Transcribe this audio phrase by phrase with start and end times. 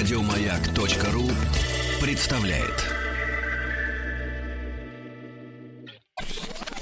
[0.00, 1.28] Радиомаяк.ру
[2.00, 2.86] представляет.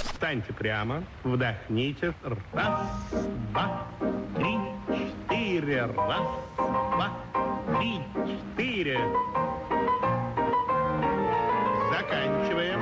[0.05, 2.15] Встаньте прямо, вдохните.
[2.53, 2.81] Раз,
[3.51, 3.89] два,
[4.37, 4.57] три,
[4.87, 5.87] четыре.
[5.87, 6.29] Раз,
[6.63, 7.13] два,
[7.77, 8.01] три,
[8.55, 9.01] четыре.
[11.91, 12.81] Заканчиваем.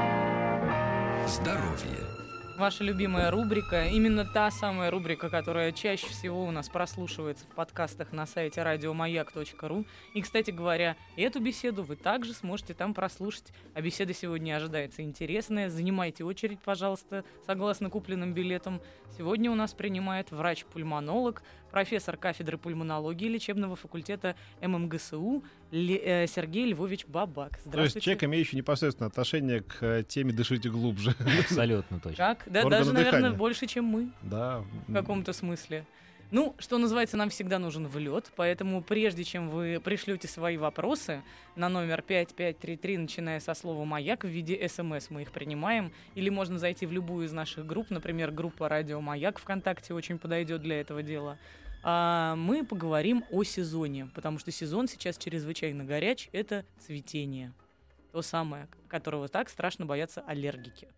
[1.26, 2.15] Здоровье.
[2.56, 8.12] Ваша любимая рубрика, именно та самая рубрика, которая чаще всего у нас прослушивается в подкастах
[8.12, 9.84] на сайте радиомаяк.ру.
[10.14, 13.52] И, кстати говоря, эту беседу вы также сможете там прослушать.
[13.74, 15.68] А беседа сегодня ожидается интересная.
[15.68, 18.80] Занимайте очередь, пожалуйста, согласно купленным билетам.
[19.18, 27.06] Сегодня у нас принимает врач-пульмонолог, профессор кафедры пульмонологии лечебного факультета ММГСУ Ле- э, Сергей Львович
[27.06, 27.50] Бабак.
[27.50, 28.04] То есть Здравствуйте.
[28.04, 31.14] человек, имеющий непосредственное отношение к э, теме «дышите глубже».
[31.40, 32.16] Абсолютно точно.
[32.16, 32.44] Как?
[32.46, 34.10] Да, Органы даже, наверное, больше, чем мы.
[34.22, 34.62] Да.
[34.88, 35.84] в каком-то смысле.
[36.32, 41.22] Ну, что называется, нам всегда нужен влет, поэтому прежде чем вы пришлете свои вопросы
[41.54, 46.58] на номер 5533, начиная со слова «Маяк», в виде СМС мы их принимаем, или можно
[46.58, 51.02] зайти в любую из наших групп, например, группа «Радио Маяк» ВКонтакте очень подойдет для этого
[51.02, 51.38] дела.
[51.84, 57.52] А мы поговорим о сезоне, потому что сезон сейчас чрезвычайно горяч, это цветение.
[58.10, 60.88] То самое, которого так страшно боятся аллергики.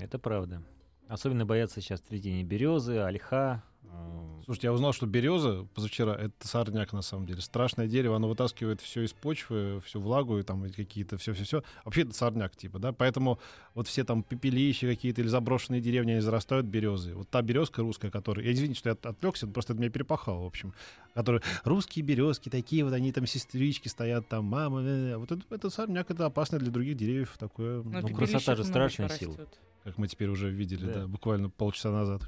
[0.00, 0.64] Это правда.
[1.06, 3.62] Особенно боятся сейчас цветения березы, ольха.
[4.44, 7.40] Слушайте, я узнал, что береза позавчера это сорняк на самом деле.
[7.40, 11.62] Страшное дерево, оно вытаскивает все из почвы, всю влагу и там какие-то все-все-все.
[11.84, 12.92] Вообще это сорняк типа, да.
[12.92, 13.38] Поэтому
[13.74, 17.14] вот все там пепелища какие-то или заброшенные деревни, они зарастают березы.
[17.14, 20.42] Вот та березка русская, которая, я извините, что я от- отвлекся, просто это меня перепахало,
[20.42, 20.74] в общем.
[21.14, 26.10] Которые русские березки такие вот, они там сестрички стоят, там мама, вот это, это сорняк,
[26.10, 29.36] это опасно для других деревьев такое, Но Ну, пепелища красота же страшная сила.
[29.84, 31.06] как мы теперь уже видели, да, Да.
[31.06, 32.22] буквально полчаса назад.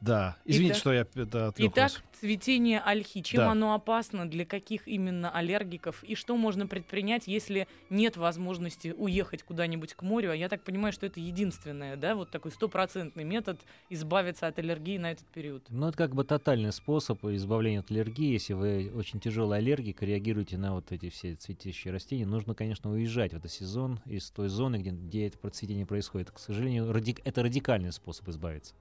[0.00, 2.02] Да, извините, Итак- что я это отвлек Итак, вас.
[2.20, 3.22] цветение ольхи.
[3.22, 3.50] Чем Да.
[3.52, 9.94] оно опасно, для каких именно аллергиков и что можно предпринять, если нет возможности уехать куда-нибудь
[9.94, 10.32] к морю?
[10.32, 14.98] А я так понимаю, что это единственное, да, вот такой стопроцентный метод избавиться от аллергии
[14.98, 15.64] на этот период.
[15.70, 18.32] Ну, это как бы тотальный способ избавления от аллергии.
[18.32, 23.32] Если вы очень тяжелый аллергик реагируете на вот эти все цветящие растения, нужно, конечно, уезжать
[23.32, 26.30] в этот сезон из той зоны, где, где это процветение происходит.
[26.30, 28.74] К сожалению, ради- это радикальный способ избавиться.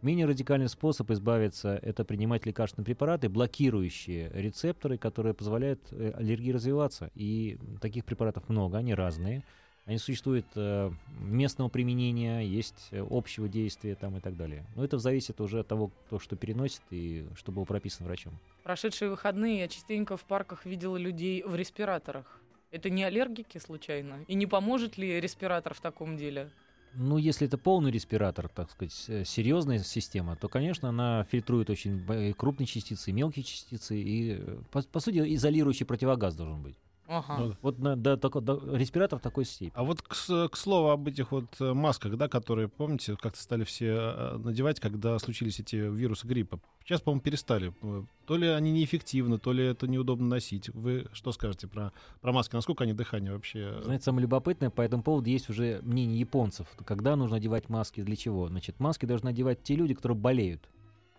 [0.00, 7.10] Менее радикальный способ избавиться— это принимать лекарственные препараты, блокирующие рецепторы, которые позволяют э, аллергии развиваться.
[7.16, 9.42] И таких препаратов много, они разные.
[9.86, 14.64] Они существуют э, местного применения, есть э, общего действия там и так далее.
[14.76, 18.38] Но это зависит уже от того, кто что переносит и что было прописано врачом.
[18.62, 22.40] Прошедшие выходные я частенько в парках видела людей в респираторах.
[22.70, 24.24] Это не аллергики случайно?
[24.28, 26.50] И не поможет ли респиратор в таком деле?
[26.94, 31.98] Ну, если это полный респиратор, так сказать, э, серьезная система, то, конечно, она фильтрует очень
[31.98, 36.76] б- крупные частицы, мелкие частицы, и, э, по, по сути, изолирующий противогаз должен быть.
[37.10, 37.38] Ага.
[37.38, 39.72] Ну, Вот на, до тако- до- респиратор в такой степени.
[39.74, 40.14] А вот к,
[40.48, 44.78] к слову об этих вот э, масках, да, которые, помните, как-то стали все э, надевать,
[44.78, 46.60] когда случились эти вирусы гриппа.
[46.84, 47.72] Сейчас, по-моему, перестали.
[47.82, 50.68] Э, То ли они неэффективны, то ли это неудобно носить.
[50.68, 52.54] Вы что скажете про, про маски?
[52.54, 53.80] Насколько они дыхание вообще?
[53.82, 56.66] Знаете, самое любопытное, по этому поводу есть уже мнение японцев.
[56.84, 58.48] Когда нужно одевать маски, для чего?
[58.48, 60.68] Значит, маски должны одевать те люди, которые болеют.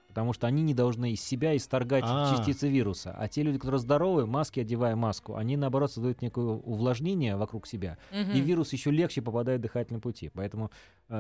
[0.09, 2.35] Потому что они не должны из себя исторгать А.
[2.35, 3.15] частицы вируса.
[3.17, 7.97] А те люди, которые здоровы, маски одевая маску, они, наоборот, создают некое увлажнение вокруг себя.
[8.11, 8.31] Мгм.
[8.31, 10.31] И вирус еще легче попадает в дыхательные пути.
[10.33, 10.71] Поэтому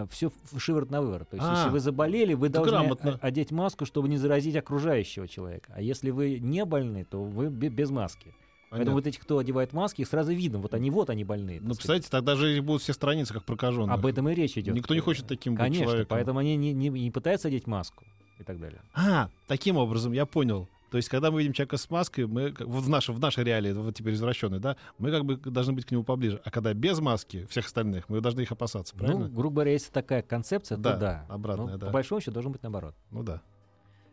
[0.09, 1.29] все шиворот на выворот.
[1.29, 3.19] То есть, А, если вы заболели, вы это должны грамотно.
[3.21, 5.71] одеть маску, чтобы не заразить окружающего человека.
[5.75, 8.33] А если вы не больны, то вы бе- без маски.
[8.71, 8.93] Поэтому Понятно.
[8.93, 10.57] вот эти, кто одевает маски, их сразу видно.
[10.59, 11.59] Вот они, вот они больные.
[11.61, 13.93] Ну, представляете, тогда же будут все страницы как прокаженных.
[13.95, 14.73] Об этом и речь идет.
[14.75, 16.07] Никто не хочет таким быть Конечно, человеком.
[16.09, 18.03] поэтому они не, не- не пытаются одеть маску
[18.39, 18.81] и так далее.
[18.93, 20.67] А, таким образом, я понял.
[20.91, 23.95] То есть, когда мы видим человека с маской, мы в нашей, в нашей реалии, вот
[23.95, 26.41] теперь извращенной, да, мы как бы должны быть к нему поближе.
[26.43, 29.27] А когда без маски всех остальных, мы должны их опасаться, правильно?
[29.27, 31.25] Ну, грубо говоря, если такая концепция, Да, то да.
[31.29, 31.87] обратная, Но да.
[31.87, 32.95] По большому счету должен быть наоборот.
[33.11, 33.41] Ну да.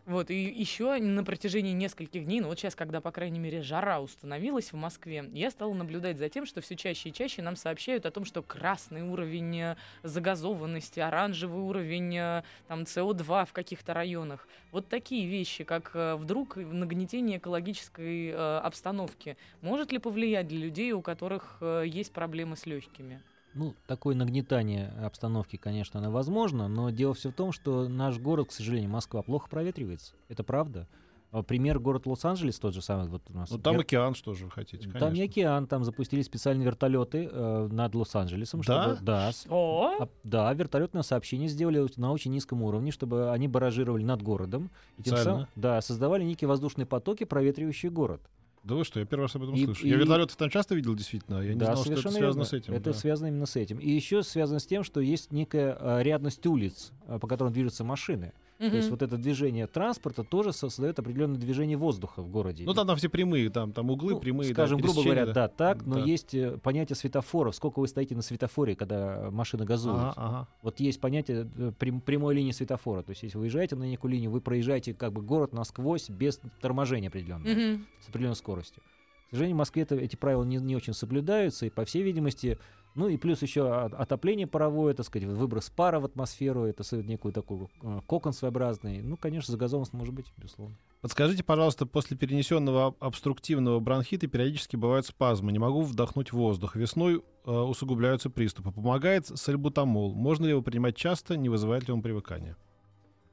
[0.07, 4.01] Вот, и еще на протяжении нескольких дней, ну вот сейчас, когда, по крайней мере, жара
[4.01, 8.07] установилась в Москве, я стала наблюдать за тем, что все чаще и чаще нам сообщают
[8.07, 14.47] о том, что красный уровень э, загазованности, оранжевый уровень э, там, СО2 в каких-то районах.
[14.71, 20.93] Вот такие вещи, как э, вдруг нагнетение экологической э, обстановки, может ли повлиять для людей,
[20.93, 23.21] у которых э, есть проблемы с легкими?
[23.57, 28.49] Ну, такое нагнетание обстановки, конечно, оно возможно, но дело все в том, что наш город,
[28.49, 30.13] к сожалению, Москва, плохо проветривается.
[30.29, 30.87] Это правда.
[31.33, 33.09] А Пример город Лос-Анджелес тот же самый.
[33.09, 35.25] Вот у нас Ну там Вер- океан, что же вы хотите, Там не конечно.
[35.25, 38.61] океан, там запустили специальные вертолеты э, над Лос-Анджелесом.
[38.61, 38.83] Да?
[38.95, 44.05] Чтобы, да, О, а, да, вертолетное сообщение сделали на очень низком уровне, чтобы они баражировали
[44.05, 44.71] над городом.
[44.99, 48.21] И тем самым, да, создавали некие воздушные потоки, проветривающие город.
[48.67, 49.87] Да вы что, я первый раз об этом И- слышу.
[49.87, 51.39] и- Я вертолеты там часто видел, действительно.
[51.39, 52.45] а Я не да, знал, что это связано верно.
[52.45, 52.75] с этим.
[52.75, 52.93] Это да.
[52.95, 53.79] связано именно с этим.
[53.79, 57.85] И еще связано с тем, что есть некая а, рядность улиц, а, по которым движутся
[57.85, 58.33] машины.
[58.59, 62.65] То есть вот это движение транспорта тоже создает определенное движение воздуха в городе.
[62.65, 64.49] Ну, там, там все прямые, там, там углы Ну, прямые.
[64.49, 66.01] да, Скажем, грубо пересечения, говоря, да, так, но Да.
[66.01, 67.55] есть э, понятие светофоров.
[67.55, 69.97] Сколько вы стоите на светофоре, когда машина газует?
[69.97, 70.49] Ага, ага.
[70.63, 73.03] Вот есть понятие э, прям- прямой линии светофора.
[73.03, 76.41] То есть, если вы выезжаете на некую линию, вы проезжаете как бы город насквозь без
[76.61, 77.87] торможения определенного, Мгм.
[78.01, 78.83] с определенной скоростью.
[79.29, 82.59] К сожалению, в Москве это, эти правила не, не очень соблюдаются, и, по всей видимости,
[82.97, 87.71] ну и плюс еще отопление паровое, так сказать, выброс пара в атмосферу, это некую такую
[87.83, 89.03] э, кокон своеобразный.
[89.03, 90.77] Ну, конечно, загазованность может быть, безусловно.
[91.03, 95.53] Подскажите, пожалуйста, после перенесенного об- обструктивного бронхита периодически бывают спазмы.
[95.53, 96.75] Не могу вдохнуть воздух.
[96.75, 98.73] Весной э, усугубляются приступы.
[98.73, 100.15] Помогает сальбутамол.
[100.15, 101.37] Можно ли его принимать часто?
[101.37, 102.57] Не вызывает ли он привыкания?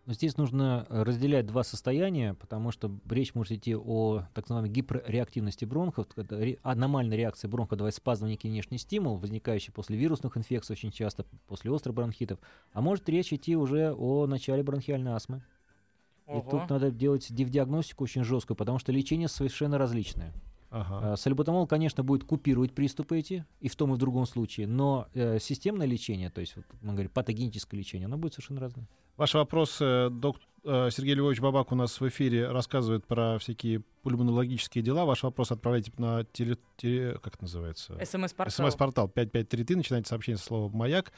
[0.05, 4.69] Но здесь нужно э, разделять два состояния, потому что речь может идти о так называемой
[4.69, 10.35] гиперреактивности бронхов, это ре- аномальная реакция бронха, давай спазм, некий внешний стимул, возникающий после вирусных
[10.35, 12.39] инфекций очень часто, после острых бронхитов,
[12.73, 15.41] а может речь идти уже о начале бронхиальной астмы.
[16.27, 16.49] И Ого.
[16.49, 20.33] тут надо делать див-диагностику очень жесткую, потому что лечение совершенно различное.
[20.69, 21.13] Ага.
[21.13, 25.07] А, Сальбутамол, конечно, будет купировать приступы эти, и в том, и в другом случае, но
[25.13, 28.87] э, системное лечение, то есть, вот, мы говорим, патогеническое лечение, оно будет совершенно разное.
[29.17, 33.81] Ваш вопрос, э, док- э, Сергей Львович Бабак у нас в эфире рассказывает про всякие
[34.01, 35.05] пульмонологические дела.
[35.05, 36.57] Ваш вопрос отправляйте на теле...
[36.77, 37.93] теле- как это называется?
[38.03, 38.51] СМС-портал.
[38.69, 41.11] СМС-портал 5533, начинайте сообщение со слова «Маяк».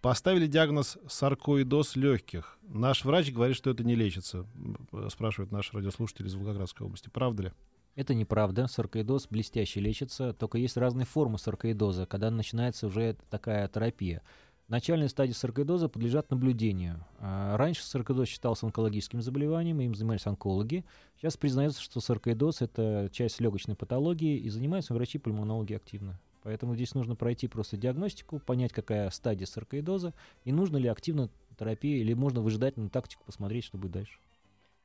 [0.00, 2.56] Поставили диагноз саркоидоз легких.
[2.62, 7.10] Наш врач говорит, что это не лечится, м, спрашивает наш радиослушатель из Волгоградской области.
[7.10, 7.52] Правда ли?
[7.96, 8.66] Это неправда.
[8.66, 14.22] Саркоидоз блестяще лечится, только есть разные формы саркоидоза, когда начинается уже такая терапия.
[14.68, 17.04] Начальные стадии саркоидоза подлежат наблюдению.
[17.18, 20.86] А Раньше саркоидоз считался онкологическим заболеванием, им занимались онкологи.
[21.18, 26.18] Сейчас признается, что саркоидоз— это часть легочной патологии, и занимаются врачи-пульмонологи активно.
[26.42, 30.14] Поэтому здесь нужно пройти просто диагностику, понять, какая стадия саркоидоза,
[30.44, 31.28] и нужно ли активно
[31.58, 34.18] терапия, или можно выжидательную тактику посмотреть, что будет дальше.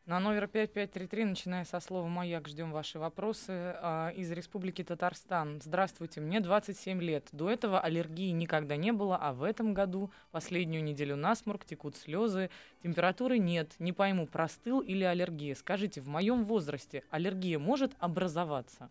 [0.10, 3.76] На номер 5533, начиная со слова «Маяк», ждем ваши вопросы.
[3.80, 5.62] А, Из Республики Татарстан.
[5.64, 7.28] Здравствуйте, мне 27 лет.
[7.32, 12.50] До этого аллергии никогда не было, а в этом году последнюю неделю насморк, текут слезы,
[12.82, 13.76] температуры нет.
[13.78, 15.54] Не пойму, простыл или аллергия.
[15.54, 18.90] Скажите, в моем возрасте аллергия может образоваться?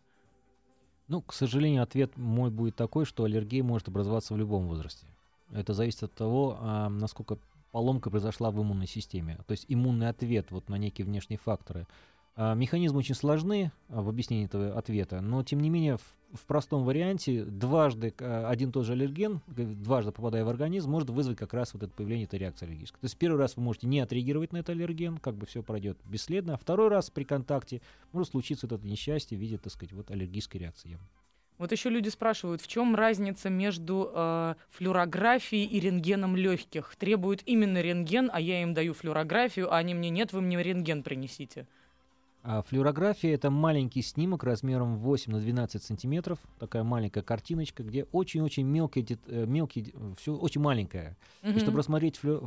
[1.08, 5.04] Ну, к сожалению, ответ мой будет такой, что аллергия может образоваться в любом возрасте.
[5.50, 7.38] Это зависит от того, а, насколько
[7.70, 9.38] поломка произошла в иммунной системе.
[9.46, 11.86] То есть иммунный ответ вот на некие внешние факторы.
[12.40, 16.46] А, Механизмы очень сложны а, в объяснении этого ответа, но тем не менее в, в
[16.46, 21.36] простом варианте дважды а, один и тот же аллерген, дважды попадая в организм, может вызвать
[21.36, 23.00] как раз вот это появление этой реакции аллергической.
[23.00, 25.98] То есть первый раз вы можете не отреагировать на этот аллерген, как бы все пройдет
[26.04, 27.80] бесследно, а второй раз при контакте
[28.12, 30.96] может случиться вот это несчастье в виде, так сказать, вот аллергической реакции.
[31.58, 36.94] Вот еще люди спрашивают, в чем разница между э, флюорографией и рентгеном легких?
[36.96, 41.02] Требуют именно рентген, а я им даю флюорографию, а они мне нет, вы мне рентген
[41.02, 41.66] принесите.
[42.44, 48.64] А флюорография это маленький снимок размером 8 на 12 сантиметров, такая маленькая картиночка, где очень-очень
[48.64, 51.16] мелкие, э, мелкие, все очень маленькое.
[51.42, 51.58] И Мгм.
[51.60, 52.46] чтобы рассмотреть флю-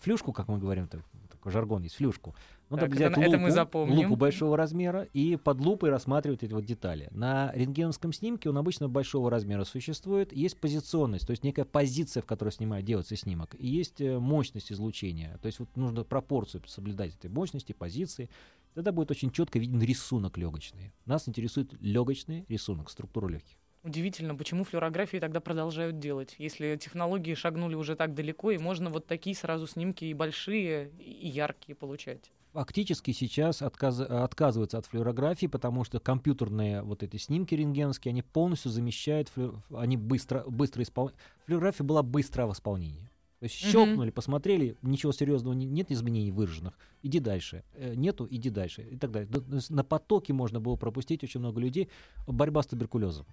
[0.00, 1.02] флюшку, как мы говорим, так-
[1.42, 2.36] такой жаргон есть, флюшку,
[2.70, 3.98] надо Так, взять это- это мы лупу, запомним.
[3.98, 7.08] лупу большого размера и под лупой рассматривать эти вот детали.
[7.10, 12.26] На рентгеновском снимке он обычно большого размера существует, есть позиционность, то есть некая позиция, в
[12.26, 17.14] которой снимает, делается снимок, и есть э, мощность излучения, то есть вот нужно пропорцию соблюдать
[17.16, 18.30] этой мощности, позиции,
[18.74, 20.92] тогда будет очень четко виден рисунок легочный.
[21.06, 23.56] Нас интересует легочный рисунок, структура легких.
[23.84, 29.06] Удивительно, почему флюорографии тогда продолжают делать, если технологии шагнули уже так далеко, и можно вот
[29.06, 32.30] такие сразу снимки и большие, и яркие получать.
[32.52, 38.70] Фактически сейчас отказ- отказываются от флюорографии, потому что компьютерные вот эти снимки рентгеновские, они полностью
[38.70, 41.18] замещают, флю- они быстро, быстро исполняют.
[41.46, 43.08] Флюорография была быстро в исполнении.
[43.40, 47.64] То есть щелкнули, посмотрели, ничего серьезного не- нет изменений выраженных, иди дальше.
[47.74, 49.28] Э, Нету, иди дальше и так далее.
[49.70, 51.88] На потоке можно было пропустить очень много людей.
[52.28, 53.26] Борьба с туберкулезом.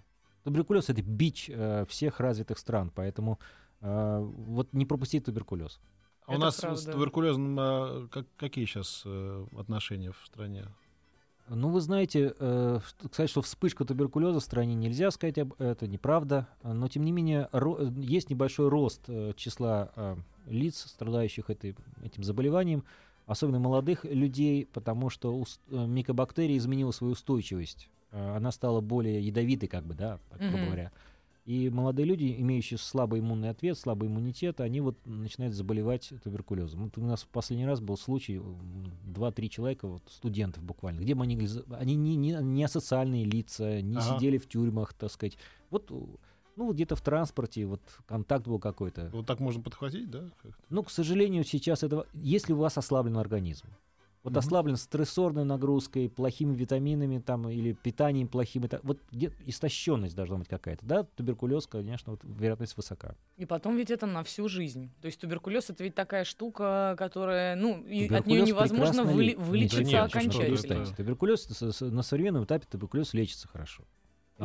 [0.49, 3.39] Туберкулез это бич э, всех развитых стран, поэтому
[3.81, 5.79] э, вот не пропустить туберкулез.
[6.25, 6.91] А у нас с правда.
[6.91, 9.03] туберкулезом а, как- какие сейчас
[9.57, 10.65] отношения в стране?
[11.49, 15.87] Ну, вы знаете, э, что- сказать, что вспышка туберкулеза в стране нельзя сказать, об, это
[15.87, 16.47] неправда.
[16.63, 20.15] Но, тем не менее, ро- э, есть небольшой рост э, числа э,
[20.47, 22.83] лиц, страдающих этой, этим заболеванием,
[23.29, 27.87] особенно молодых людей, потому что э, микобактерия изменила свою устойчивость.
[28.11, 30.65] Э, она стала более ядовитой, как бы, да, так, грубо Мгм.
[30.65, 30.91] говоря.
[31.45, 36.85] И молодые люди, имеющие слабый иммунный ответ, слабый иммунитет, они вот начинают заболевать туберкулезом.
[36.85, 41.13] Вот у нас в последний раз был случай, м, 2-3 человека, вот, студентов буквально, где
[41.13, 44.15] бы они, они не, не, не асоциальные лица, не Ага.
[44.15, 45.37] сидели в тюрьмах, так сказать.
[45.69, 45.91] Вот,
[46.59, 49.09] ну, вот где-то в транспорте, вот контакт был какой-то.
[49.13, 50.25] Вот так можно подхватить, да?
[50.69, 52.05] Ну, к сожалению, сейчас этого...
[52.13, 53.67] Если у вас ослаблен организм,
[54.23, 54.39] вот Мгм.
[54.39, 60.49] ослаблен стрессорной нагрузкой, плохими витаминами там, или питанием плохим, это, вот где истощенность должна быть
[60.49, 63.15] какая-то, да, туберкулез, конечно, вот, вероятность высока.
[63.37, 64.91] И потом ведь это на всю жизнь.
[64.99, 69.37] То есть туберкулез это ведь такая штука, которая, ну, и от нее невозможно выли- ле-
[69.37, 70.93] вылечиться нет, конечно, окончательно.
[70.93, 73.85] Туберкулез на современном этапе туберкулез лечится хорошо.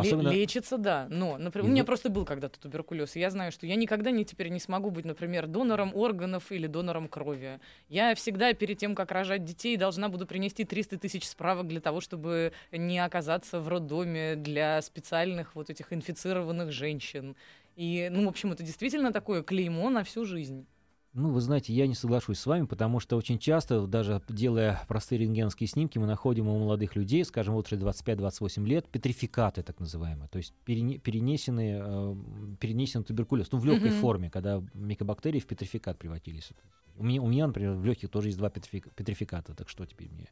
[0.01, 1.07] Особенно- Лечится, да.
[1.09, 3.17] Но, например, у меня просто был когда-то туберкулез.
[3.17, 6.67] И я знаю, что я никогда не, теперь не смогу быть, например, донором органов или
[6.67, 7.61] донором крови.
[7.89, 12.01] Я всегда перед тем, как рожать детей, должна буду принести 300 тысяч справок для того,
[12.01, 17.37] чтобы не оказаться в роддоме для специальных вот этих инфицированных женщин.
[17.77, 20.67] И, ну, в общем, это действительно такое клеймо на всю жизнь.
[21.15, 25.21] Ну, вы знаете, я не соглашусь с вами, потому что очень часто, даже делая простые
[25.21, 30.39] рентгенские снимки, мы находим у молодых людей, скажем, возрасте 25-28 лет, петрификаты так называемые, то
[30.39, 32.17] есть перене- перенесенные, э,
[32.59, 34.01] перенесенный туберкулез, ну, в легкой Мгм.
[34.01, 36.51] форме, когда микобактерии в петрификат превратились.
[36.97, 40.11] У меня, у меня, например, в легких тоже есть два петрифик- петрификата, так что теперь
[40.11, 40.27] мне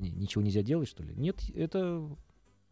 [0.00, 1.14] ни- ничего нельзя делать, что ли?
[1.14, 2.04] Нет, это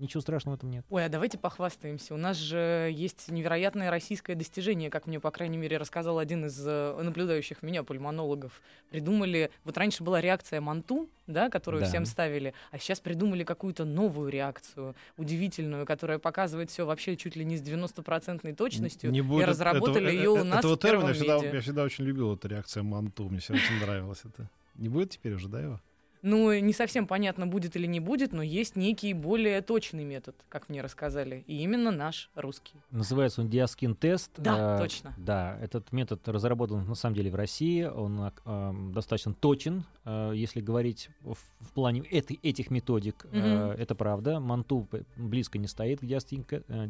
[0.02, 0.84] ничего страшного в этом нет.
[0.90, 2.12] Ой, а давайте похвастаемся.
[2.14, 6.60] У нас же есть невероятное российское достижение, как мне, по крайней мере, рассказал один из
[6.66, 8.60] э, наблюдающих меня пульмонологов.
[8.90, 11.88] Придумали, вот раньше была реакция Манту, да, которую Да.
[11.88, 17.44] всем ставили, а сейчас придумали какую-то новую реакцию, удивительную, которая показывает все вообще чуть ли
[17.44, 19.10] не с 90% точностью.
[19.10, 21.56] Не и будет разработали этого- ее у э- нас этого в первом термина я всегда,
[21.56, 24.50] я всегда очень любил эту реакцию Манту, мне всегда очень нравилось это.
[24.74, 25.80] Не будет теперь уже, да, его?
[26.22, 30.68] Ну, не совсем понятно, будет или не будет, но есть некий более точный метод, как
[30.68, 32.74] мне рассказали, и именно наш русский.
[32.92, 34.30] Называется он Диаскин-тест.
[34.38, 35.14] Да, Э, точно.
[35.18, 37.82] Да, этот метод разработан на самом деле в России.
[37.82, 43.26] Он эм, достаточно точен, э, если говорить в, в плане этой, этих методик.
[43.32, 43.70] э, Мгм.
[43.80, 44.38] это правда.
[44.38, 46.62] Манту п- близко не стоит к Диаскину.
[46.68, 46.86] э,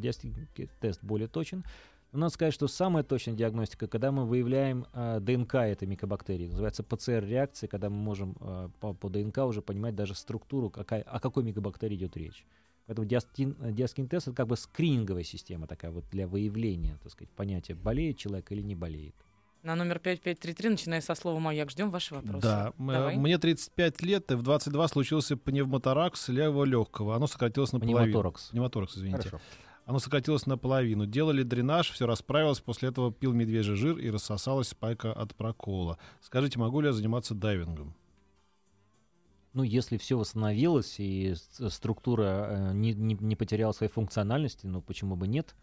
[1.02, 1.64] более точен.
[2.12, 6.82] Но надо сказать, что самая точная диагностика, когда мы выявляем э, ДНК этой микобактерии, называется
[6.82, 11.42] ПЦР-реакция, когда мы можем э, по, по ДНК уже понимать даже структуру, какая, о какой
[11.42, 12.44] микобактерии идет речь.
[12.86, 17.30] Поэтому диастин, э, диаскин-тест это как бы скрининговая система такая вот для выявления, так сказать,
[17.30, 19.14] понятия, болеет человек или не болеет.
[19.62, 22.40] На номер 5533, начиная со слова «Маяк», ждем ваши вопросы.
[22.42, 23.16] Да, м- Давай.
[23.16, 27.14] мне 35 лет, и в 22 случился пневмоторакс левого легкого.
[27.14, 28.02] Оно сократилось наполовину.
[28.02, 28.48] Пневмоторакс.
[28.50, 29.28] Пневмоторакс, извините.
[29.30, 29.40] Хорошо.
[29.92, 31.04] Оно сократилось наполовину.
[31.04, 32.60] Делали дренаж, все расправилось.
[32.60, 35.98] После этого пил медвежий жир и рассосалась спайка от прокола.
[36.22, 37.94] Скажите, могу ли я заниматься дайвингом?
[39.52, 44.80] Ну, если все восстановилось и с- структура э, не, не- не потеряла своей функциональности, ну
[44.80, 45.54] почему бы нет?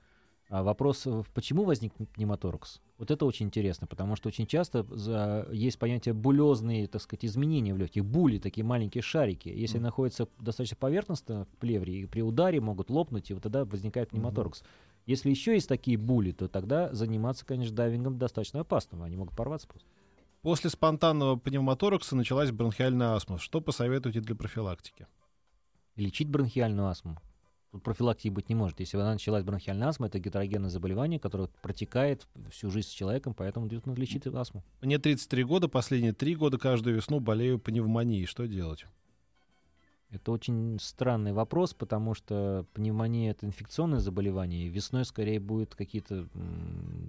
[0.49, 2.81] А вопрос, э, почему возник пневмоторакс?
[2.97, 7.71] Вот это очень интересно, потому что очень часто за- есть понятие булезные, так сказать, изменения
[7.71, 9.47] в легких, були, такие маленькие шарики.
[9.47, 9.83] Если Мгм.
[9.85, 14.63] находятся достаточно поверхностно в плевре, и при ударе могут лопнуть, и вот тогда возникает пневмоторакс.
[15.05, 19.67] Если еще есть такие були, то тогда заниматься, конечно, дайвингом достаточно опасно, они могут порваться
[19.67, 19.87] просто.
[20.41, 23.37] После спонтанного пневмоторакса началась бронхиальная астма.
[23.37, 25.05] Что посоветуете для профилактики?
[25.95, 27.17] Лечить бронхиальную астму.
[27.71, 28.79] Тут профилактики быть не может.
[28.79, 33.67] Если она началась бронхиальная астма, это гетерогенное заболевание, которое протекает всю жизнь с человеком, поэтому
[33.67, 34.63] нужно лечить астму.
[34.81, 38.25] Мне 33 года, последние три года каждую весну болею пневмонией.
[38.25, 38.85] Что делать?
[40.09, 46.27] Это очень странный вопрос, потому что пневмония— это инфекционное заболевание, и весной скорее будет какие-то,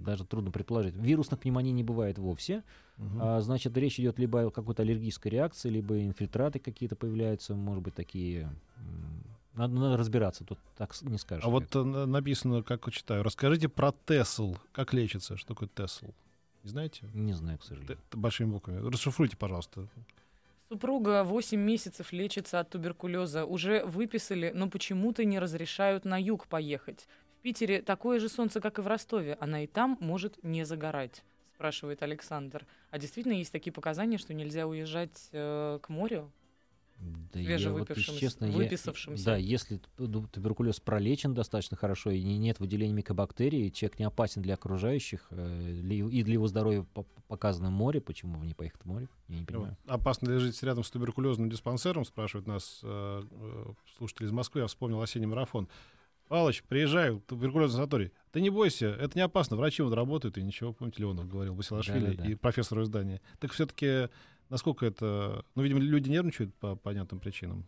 [0.05, 0.93] даже трудно предположить.
[0.95, 2.63] Вирусных пневмоний не бывает вовсе.
[2.97, 3.19] Мгм.
[3.19, 7.95] А, значит, речь идет либо о какой-то аллергической реакции, либо инфильтраты какие-то появляются, может быть,
[7.95, 8.53] такие...
[9.53, 11.43] Надо, надо разбираться, тут так не скажешь.
[11.43, 13.21] А вот э, на- написано, как читаю.
[13.23, 14.55] Расскажите про Тесл.
[14.71, 15.35] Как лечится?
[15.37, 16.07] Что такое Тесл?
[16.63, 17.05] Не знаете?
[17.13, 17.97] Не знаю, к сожалению.
[18.09, 18.77] Т- Большими буквами.
[18.89, 19.87] Расшифруйте, пожалуйста.
[20.69, 23.45] Супруга 8 месяцев лечится от туберкулеза.
[23.45, 27.07] Уже выписали, но почему-то не разрешают на юг поехать.
[27.39, 29.37] В Питере такое же солнце, как и в Ростове.
[29.41, 31.23] Она и там может не загорать,
[31.55, 32.65] спрашивает Александр.
[32.89, 36.31] А действительно есть такие показания, что нельзя уезжать э, к морю?
[37.33, 39.25] Да я вот, честно, я- выписавшимся.
[39.25, 44.53] да, если туберкулез пролечен достаточно хорошо и не- нет выделения микобактерий, человек не опасен для
[44.53, 49.07] окружающих, э, и для его здоровья по- показано море, почему бы не поехать в море?
[49.29, 49.77] Я не понимаю.
[49.87, 53.65] Опасно ли жить рядом с туберкулезным диспансером, спрашивают нас э, э,
[53.97, 54.61] слушатели из Москвы.
[54.61, 55.67] Я вспомнил осенний марафон.
[56.31, 58.13] Палыч, приезжай, туберкулезный санаторий.
[58.31, 59.57] Ты не бойся, это не опасно.
[59.57, 62.29] Врачи вот работают, и ничего, помните, Леонов говорил, Басилашвили Да-да-да.
[62.29, 63.19] и профессору издания.
[63.41, 64.07] Так все-таки,
[64.47, 65.43] насколько это...
[65.55, 67.65] Ну, видимо, люди нервничают по понятным причинам.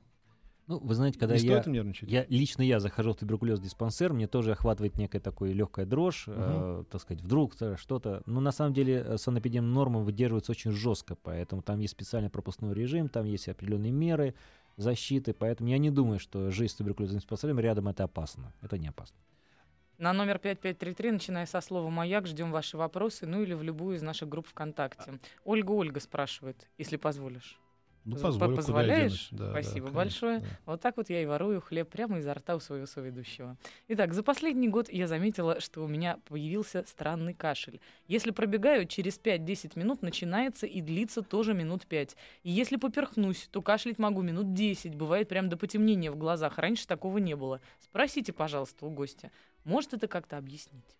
[0.68, 2.10] Ну, вы знаете, когда Не я, стоит им нервничать?
[2.10, 6.86] я лично я захожу в туберкулез диспансер, мне тоже охватывает некая такая легкая дрожь, э,
[6.90, 8.24] так сказать, вдруг то- что-то.
[8.26, 12.74] Но на самом деле э, санэпидем нормы выдерживаются очень жестко, поэтому там есть специальный пропускной
[12.74, 14.36] режим, там есть определенные меры
[14.78, 18.54] защиты, поэтому я не думаю, что жизнь с туберкулезным диспансером рядом это опасно.
[18.62, 19.18] Это не опасно.
[19.98, 24.02] На номер 5533, начиная со слова «Маяк», ждем ваши вопросы, ну или в любую из
[24.02, 25.20] наших групп ВКонтакте.
[25.46, 27.60] Ольга Ольга спрашивает, если позволишь.
[28.06, 29.12] Ну, Поз- позволю, куда я позволяешь?
[29.12, 29.28] денусь.
[29.32, 30.40] Да, да, Спасибо конечно, большое.
[30.40, 30.46] да.
[30.66, 33.56] Вот так вот я и ворую хлеб прямо изо рта у своего соведущего.
[33.88, 37.80] Итак, за последний год я заметила, что у меня появился странный кашель.
[38.08, 42.18] Если пробегаю, через 5-10 минут начинается и длится тоже минут 5.
[42.44, 44.96] И если поперхнусь, то кашлять могу минут 10.
[44.96, 46.58] Бывает прям до потемнения в глазах.
[46.58, 47.62] Раньше такого не было.
[47.80, 49.32] Спросите, пожалуйста, у гостя.
[49.64, 50.98] Может это как-то объяснить?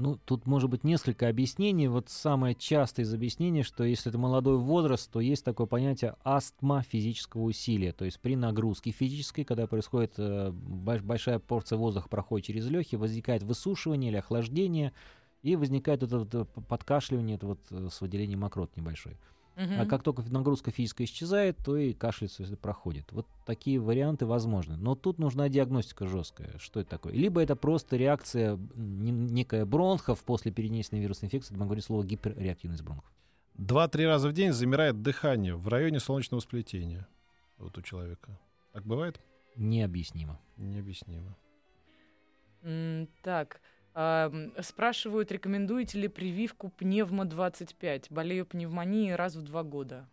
[0.00, 1.88] Ну, тут может быть несколько объяснений.
[1.88, 6.82] Вот самое частое из объяснений, что если это молодой возраст, то есть такое понятие астма
[6.82, 7.92] физического усилия.
[7.92, 13.00] То есть при нагрузке физической, когда происходит э, больш- большая порция воздуха проходит через легкие,
[13.00, 14.92] возникает высушивание или охлаждение,
[15.42, 19.16] и возникает это э, подкашливание, это вот э, с выделением мокрот небольшой.
[19.60, 19.88] А Мгм.
[19.88, 23.10] как только нагрузка физическая исчезает, то и кашель проходит.
[23.10, 24.76] Вот такие варианты возможны.
[24.76, 26.56] Но тут нужна диагностика жесткая.
[26.58, 27.12] Что это такое?
[27.12, 33.10] Либо это просто реакция, некая бронхов после перенесенной вирусной инфекции, могу говорить слово гиперреактивность бронхов.
[33.54, 37.08] Два-три раза в день замирает дыхание в районе солнечного сплетения.
[37.58, 38.38] Вот у человека.
[38.72, 39.20] Так бывает?
[39.56, 40.38] Необъяснимо.
[40.56, 41.34] Необъяснимо.
[42.62, 43.60] М, Так, а,
[44.60, 48.06] спрашивают, рекомендуете ли прививку пневмо-25?
[48.10, 50.08] Болею пневмонией раз в два года.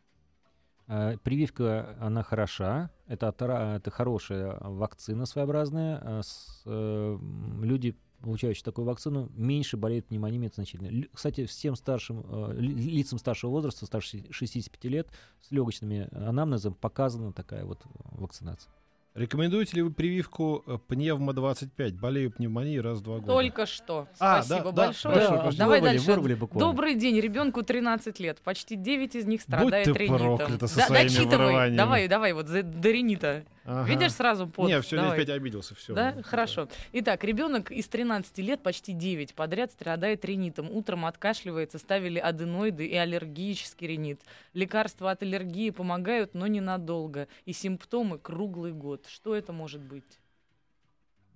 [0.88, 2.89] А, Прививка, она хороша.
[3.08, 3.27] Это,
[3.75, 6.00] это хорошая вакцина своеобразная.
[6.01, 6.22] А
[6.65, 7.18] э,
[7.62, 10.88] люди, получающие такую вакцину, меньше болеют пневмонией значительно.
[10.88, 12.24] Лю- Кстати, всем старшим,
[12.54, 15.08] ли- лицам старшего возраста, старше 65 лет,
[15.42, 18.72] с легочными анамнезом показана такая вот вакцинация.
[19.16, 21.94] Рекомендуете ли вы прививку э, пневмо-25?
[22.00, 23.28] Болею пневмонией раз в два года.
[23.28, 24.10] Только что.
[24.20, 25.16] А, Спасибо да, да, большое.
[25.16, 25.58] прошу.
[25.58, 26.12] Давай вырвали, дальше.
[26.12, 26.68] вырвали буквально.
[26.72, 27.20] Добрый день.
[27.22, 28.40] Ребенку 13 лет.
[28.44, 30.38] Почти 9 из них Будь страдает ты ринитом.
[30.38, 31.72] проклята со Да- своими дочитывай.
[31.72, 33.46] Давай, давай, вот за- до ринита.
[33.66, 33.90] Ага.
[33.90, 34.68] Видишь сразу под.
[34.68, 35.74] Не, все, я опять обиделся.
[35.74, 35.94] Все.
[35.96, 36.70] Да, хорошо.
[36.94, 40.70] Итак, ребенок из 13 лет, почти 9 подряд страдает ринитом.
[40.70, 44.22] Утром откашливается, ставили аденоиды и аллергический ринит.
[44.54, 47.28] Лекарства от аллергии помогают, но ненадолго.
[47.46, 49.08] И симптомы круглый год.
[49.08, 50.20] Что это может быть?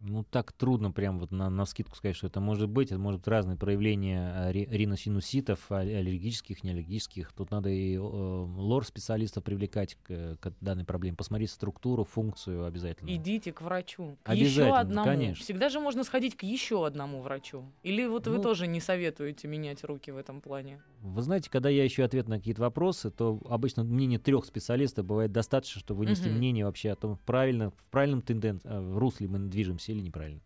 [0.01, 2.87] Ну, так трудно прям вот на, на скидку сказать, что это может быть.
[2.91, 7.31] Это может быть разные проявления ри- риносинуситов, а- аллергических, неаллергических.
[7.33, 13.09] Тут надо и э, лор-специалистов привлекать к, к данной проблеме, посмотреть структуру, функцию обязательно.
[13.13, 14.17] Идите к врачу.
[14.23, 15.05] К Обязательно, еще одному.
[15.07, 15.43] конечно.
[15.43, 17.63] Всегда же можно сходить к еще одному врачу.
[17.83, 20.81] Или вот вы Ну- тоже не советуете менять руки в этом плане?
[21.01, 25.31] Вы знаете, когда я ищу ответ на какие-то вопросы, то обычно мнение трех специалистов бывает
[25.31, 26.37] достаточно, чтобы вынести Мгм.
[26.37, 28.59] мнение вообще о том, правильно, в правильном тенден...
[28.63, 30.41] э, в русле мы движемся или неправильно.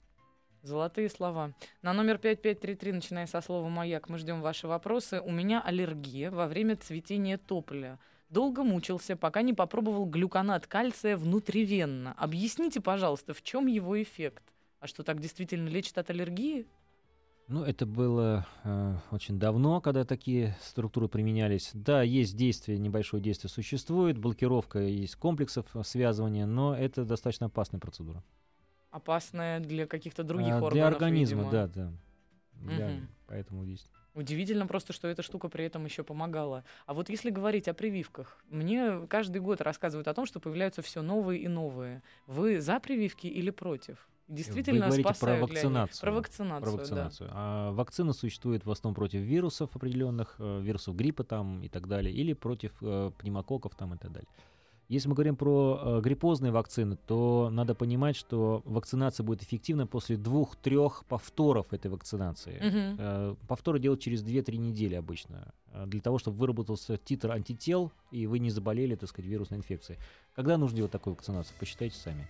[0.63, 1.53] Золотые слова.
[1.81, 5.19] На номер 5533, начиная со слова «Маяк», мы ждем ваши вопросы.
[5.19, 7.99] У меня аллергия во время цветения тополя.
[8.29, 12.13] Долго мучился, пока не попробовал глюконат кальция внутривенно.
[12.13, 14.43] Объясните, пожалуйста, в чем его эффект?
[14.79, 16.65] А что, так действительно лечит от аллергии?
[17.49, 21.71] Ну, это было э, очень давно, когда такие структуры применялись.
[21.73, 28.23] Да, есть действие, небольшое действие существует, блокировка есть комплексов связывания, но это достаточно опасная процедура.
[28.93, 31.51] Опасная для каких-то других А, органов, Для организма, видимо.
[31.51, 31.91] да, да.
[32.53, 33.07] Для- Мгм.
[33.27, 33.89] Поэтому есть.
[34.13, 36.63] Удивительно просто, что эта штука при этом еще помогала.
[36.85, 41.01] А вот если говорить о прививках, мне каждый год рассказывают о том, что появляются все
[41.01, 42.03] новые и новые.
[42.27, 44.07] Вы за прививки или против?
[44.27, 46.01] Действительно Вы говорите про вакцинацию.
[46.01, 46.77] Про вакцинацию, Про да.
[46.77, 47.29] вакцинацию.
[47.33, 52.13] А вакцина существует в основном против вирусов определенных, э, вирусов гриппа там и так далее,
[52.13, 54.29] или против э, пневмококков там и так далее.
[54.89, 60.17] Если мы говорим про э, гриппозные вакцины, то надо понимать, что вакцинация будет эффективна после
[60.17, 62.59] двух-трех повторов этой вакцинации.
[62.61, 68.27] Э, Повторы делают через 2-3 недели обычно, э, для того, чтобы выработался титр антител, и
[68.27, 69.99] вы не заболели, так сказать, вирусной инфекцией.
[70.35, 71.55] Когда нужно делать такую вакцинацию?
[71.59, 72.27] Посчитайте сами.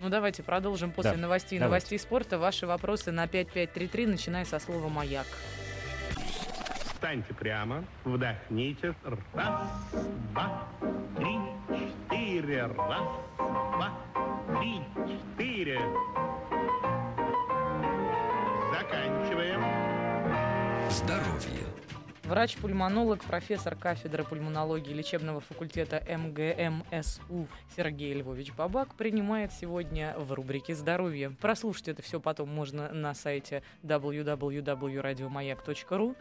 [0.00, 1.68] Ну давайте продолжим после Да, новостей и давайте.
[1.84, 2.38] новостей спорта.
[2.38, 5.26] Ваши вопросы на 5533, начиная со слова «Маяк».
[6.94, 8.94] Встаньте прямо, вдохните.
[9.32, 9.68] Раз,
[10.32, 10.68] два,
[11.16, 11.36] три,
[12.42, 12.66] четыре.
[12.66, 13.92] Раз, два,
[14.58, 15.78] три, четыре.
[18.72, 19.62] Заканчиваем.
[20.90, 21.68] Здоровье.
[22.24, 31.30] Врач-пульмонолог, профессор кафедры пульмонологии лечебного факультета МГМСУ Сергей Львович Бабак принимает сегодня в рубрике «Здоровье».
[31.30, 36.16] Прослушать это все потом можно на сайте www.radiomayak.ru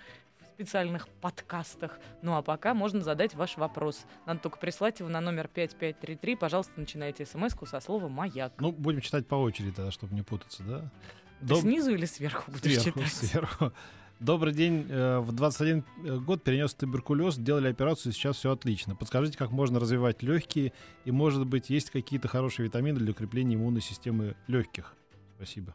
[0.62, 2.00] специальных подкастах.
[2.22, 4.06] Ну а пока можно задать ваш вопрос.
[4.26, 6.36] Надо только прислать его на номер 5533.
[6.36, 8.54] Пожалуйста, начинайте смс со слова «Маяк».
[8.60, 10.92] Ну, будем читать по очереди тогда, чтобы не путаться, да?
[11.40, 13.14] Ты Доб- снизу или сверху будешь Сверху, читать?
[13.14, 13.74] сверху.
[14.20, 14.86] Добрый день.
[14.90, 15.84] Э, В 21
[16.24, 18.96] год перенес туберкулез, делали операцию, сейчас все отлично.
[18.96, 20.74] Подскажите, как можно развивать легкие
[21.06, 24.94] и, может быть, есть какие-то хорошие витамины для укрепления иммунной системы легких?
[25.38, 25.74] Спасибо.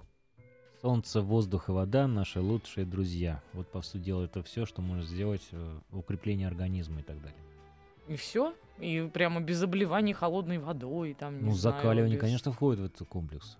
[0.86, 3.42] Солнце, воздух и вода— наши лучшие друзья.
[3.54, 7.20] Вот, по сути дела, это все, что можно сделать э, в укреплении организма и так
[7.20, 7.40] далее.
[8.06, 8.54] И все?
[8.78, 12.84] И прямо без обливаний холодной водой, там, не ну, знаю, закаливание, без- конечно, входит в
[12.84, 13.56] этот комплекс.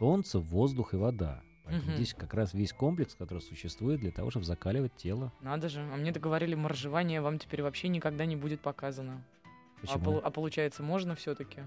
[0.00, 1.42] Солнце, воздух и вода.
[1.64, 1.94] Поэтому Мгм.
[1.94, 5.32] здесь как раз весь комплекс, который существует для того, чтобы закаливать тело.
[5.42, 5.80] Надо же.
[5.80, 9.22] А мне договорили, моржевание вам теперь вообще никогда не будет показано.
[9.44, 10.04] А, Почему?
[10.04, 11.60] пол- а получается, можно все-таки?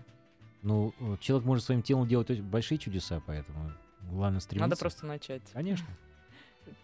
[0.63, 3.71] Ну, человек может своим телом делать большие чудеса, поэтому
[4.11, 4.69] главное стремиться.
[4.69, 5.43] Надо просто начать.
[5.53, 5.87] Конечно.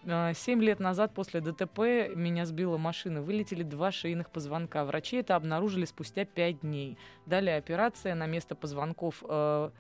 [0.06, 1.80] А, Семь лет назад после ДТП
[2.16, 3.22] меня сбила машина.
[3.22, 4.86] Вылетели два шейных позвонка.
[4.86, 6.98] Врачи это обнаружили спустя пять дней.
[7.26, 8.16] Далее операция.
[8.16, 9.72] На место позвонков э,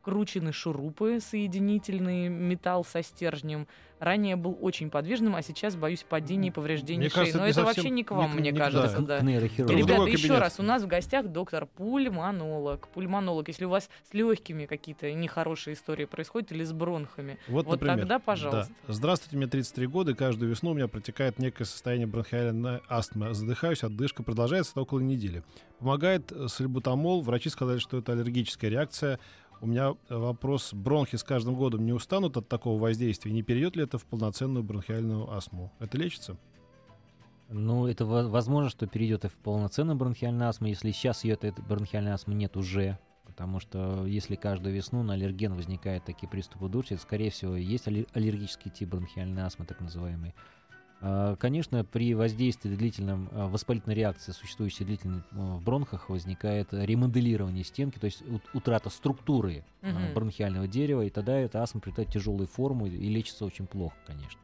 [0.00, 3.66] вкручены шурупы соединительные, металл со стержнем.
[3.98, 7.14] Ранее был очень подвижным, а сейчас боюсь падений и повреждений Мне шеи.
[7.16, 9.00] кажется, Но это вообще не к вам, не- мне не- кажется.
[9.00, 9.18] да.
[9.20, 9.26] да.
[9.26, 12.86] Ребята, еще раз, у нас в гостях доктор пульмонолог.
[12.88, 17.38] Пульмонолог, если у вас с легкими какие-то нехорошие истории происходят или с бронхами.
[17.48, 17.98] Вот, Вот например.
[17.98, 18.72] тогда, пожалуйста.
[18.86, 18.92] Да.
[18.92, 23.34] Здравствуйте, мне 33 года, и каждую весну у меня протекает некое состояние бронхиальной астмы.
[23.34, 25.42] Задыхаюсь, отдышка продолжается около недели.
[25.80, 27.20] Помогает э, сальбутамол.
[27.22, 29.18] Врачи сказали, что это аллергическая реакция.
[29.60, 33.32] У меня э, вопрос, бронхи с каждым годом не устанут от такого воздействия?
[33.32, 35.72] Не перейдет ли это в полноценную бронхиальную астму?
[35.80, 36.36] Это лечится?
[37.48, 41.52] Ну, это во- возможно, что перейдет и в полноценную бронхиальную астму, если сейчас ее этой
[41.64, 42.98] бронхиальной астмы нет уже.
[43.24, 48.08] Потому что если каждую весну на аллерген возникают такие приступы это, скорее всего, есть аллер-
[48.12, 50.34] аллергический тип бронхиальной астмы, так называемый.
[51.00, 57.64] А, Конечно, при воздействии длительном а, воспалительной реакции, существующей длительно а, в бронхах, возникает ремоделирование
[57.64, 60.12] стенки, то есть ут- утрата структуры Мгм.
[60.14, 64.40] бронхиального дерева, и тогда эта астма приобретает тяжелую форму и лечится очень плохо, конечно.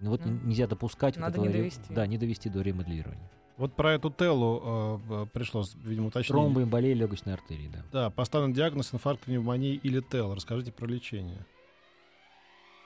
[0.00, 1.92] Но вот Ну, нельзя допускать вот надо этого не довести.
[1.92, 3.28] Да, не довести до ремоделирования.
[3.58, 6.42] Вот про эту телу э, э, пришло, видимо, уточнение.
[6.44, 7.84] Тромбы, эмболия легочной артерии, да.
[7.92, 10.34] Да, поставлен диагноз инфаркт, пневмонии или тел.
[10.34, 11.44] Расскажите про лечение.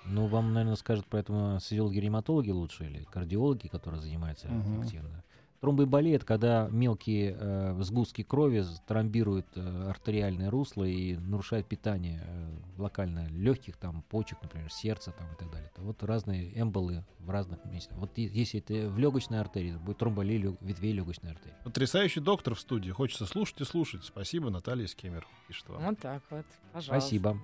[0.07, 4.83] Ну, вам, наверное, скажут поэтому физиологи-ревматологи лучше или кардиологи, которые занимаются Мгм.
[4.83, 5.25] активно.
[5.61, 12.51] Тромбоэмболия— это когда мелкие э, сгустки крови тромбируют э, артериальное русло и нарушают питание э,
[12.77, 15.71] локально легких, там, почек, например, сердца там, и так далее.
[15.73, 17.97] Это вот разные эмболы в разных местах.
[17.97, 21.57] Вот е- если это в легочной артерии, то будет тромболия лё- ветвей легочной артерии.
[21.65, 22.91] Потрясающий доктор в студии.
[22.91, 24.05] Хочется слушать и слушать.
[24.05, 25.27] Спасибо, Наталья Скемер.
[25.49, 25.83] Пишет вам.
[25.83, 26.45] Вот так вот.
[26.75, 27.01] Пожалуйста.
[27.01, 27.39] Спасибо.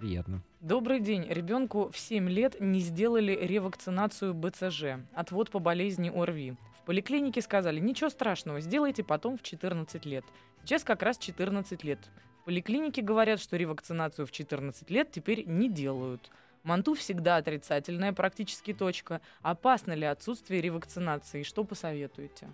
[0.00, 0.42] Приятно.
[0.62, 1.26] Добрый день.
[1.28, 6.56] Ребенку в 7 лет не сделали ревакцинацию БЦЖ, отвод по болезни ОРВИ.
[6.80, 10.24] В поликлинике сказали, ничего страшного, сделайте потом в 14 лет.
[10.64, 11.98] Сейчас как раз 14 лет.
[12.40, 16.30] В поликлинике говорят, что ревакцинацию в 14 лет теперь не делают.
[16.62, 19.20] Манту всегда отрицательная практически точка.
[19.42, 21.42] Опасно ли отсутствие ревакцинации?
[21.42, 22.48] Что посоветуете?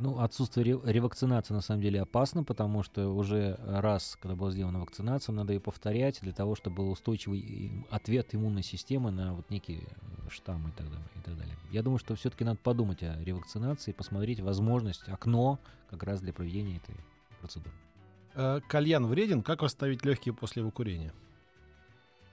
[0.00, 4.80] Ну, отсутствие ре- ревакцинации на самом деле опасно, потому что уже раз, когда была сделана
[4.80, 9.86] вакцинация, надо ее повторять для того, чтобы был устойчивый ответ иммунной системы на вот некие
[10.30, 11.06] штаммы и так далее.
[11.16, 11.54] И так далее.
[11.70, 15.58] Я думаю, что все-таки надо подумать о ревакцинации, посмотреть возможность, окно
[15.90, 16.96] как раз для проведения этой
[17.40, 17.74] процедуры.
[18.34, 19.42] Э, Кальян вреден?
[19.42, 21.12] Как восстановить легкие после его курения?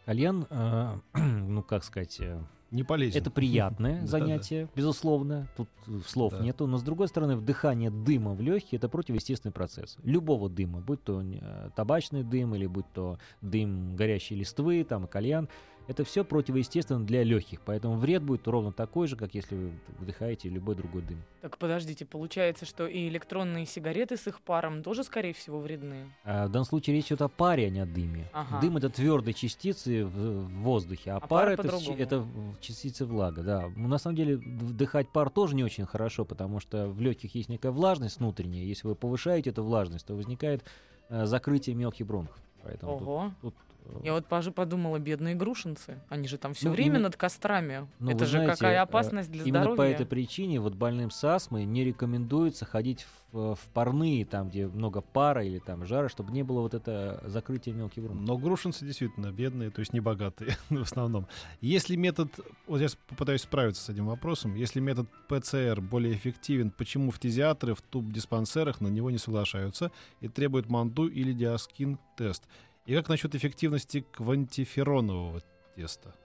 [0.05, 3.21] Кальян, э, ну, как сказать, э, Не полезен.
[3.21, 5.47] Это приятное занятие, безусловно.
[5.55, 6.43] Тут э, слов Да.
[6.43, 6.67] нету.
[6.67, 9.97] Но с другой стороны, вдыхание дыма в легкие это противоестественный процесс.
[10.03, 15.47] Любого дыма, будь то э, табачный дым или будь то дым горящей листвы, там кальян.
[15.87, 17.61] Это все противоестественно для легких.
[17.61, 21.17] Поэтому вред будет ровно такой же, как если вы вдыхаете любой другой дым.
[21.41, 26.11] Так подождите, получается, что и электронные сигареты с их паром тоже, скорее всего, вредны?
[26.25, 28.29] А в данном случае речь идет о паре, а не о дыме.
[28.33, 28.59] Ага.
[28.59, 32.25] Дым это твердые частицы в, в воздухе, а, А пар пар это, это
[32.59, 33.43] частицы влага.
[33.43, 33.69] Да.
[33.75, 37.71] На самом деле вдыхать пар тоже не очень хорошо, потому что в легких есть некая
[37.71, 38.65] влажность внутренняя.
[38.65, 40.63] Если вы повышаете эту влажность, то возникает
[41.09, 42.37] э, закрытие мелких бронхов.
[42.63, 43.31] Поэтому тут- Ого.
[43.41, 43.66] тут, э,
[44.03, 45.99] Я вот подумала, бедные грушинцы.
[46.09, 47.87] Они же там все Ну, время именно- над кострами.
[47.99, 49.77] Ну, Это же знаете, какая э, опасность для Именно здоровья.
[49.77, 54.67] по этой причине вот больным с астмой не рекомендуется ходить в, в парные, там, где
[54.67, 58.25] много пара или там жара, чтобы не было вот это закрытие мелких бронхов.
[58.25, 61.27] Но грушинцы действительно бедные, то есть не богатые в основном.
[61.61, 62.29] Если метод,
[62.67, 67.81] вот я попытаюсь справиться с этим вопросом, если метод ПЦР более эффективен, почему фтизиатры в
[67.81, 72.43] туб-диспансерах на него не соглашаются и требуют манду или диаскин тест?
[72.87, 75.41] И как насчет эффективности квантиферонового
[75.75, 76.15] теста?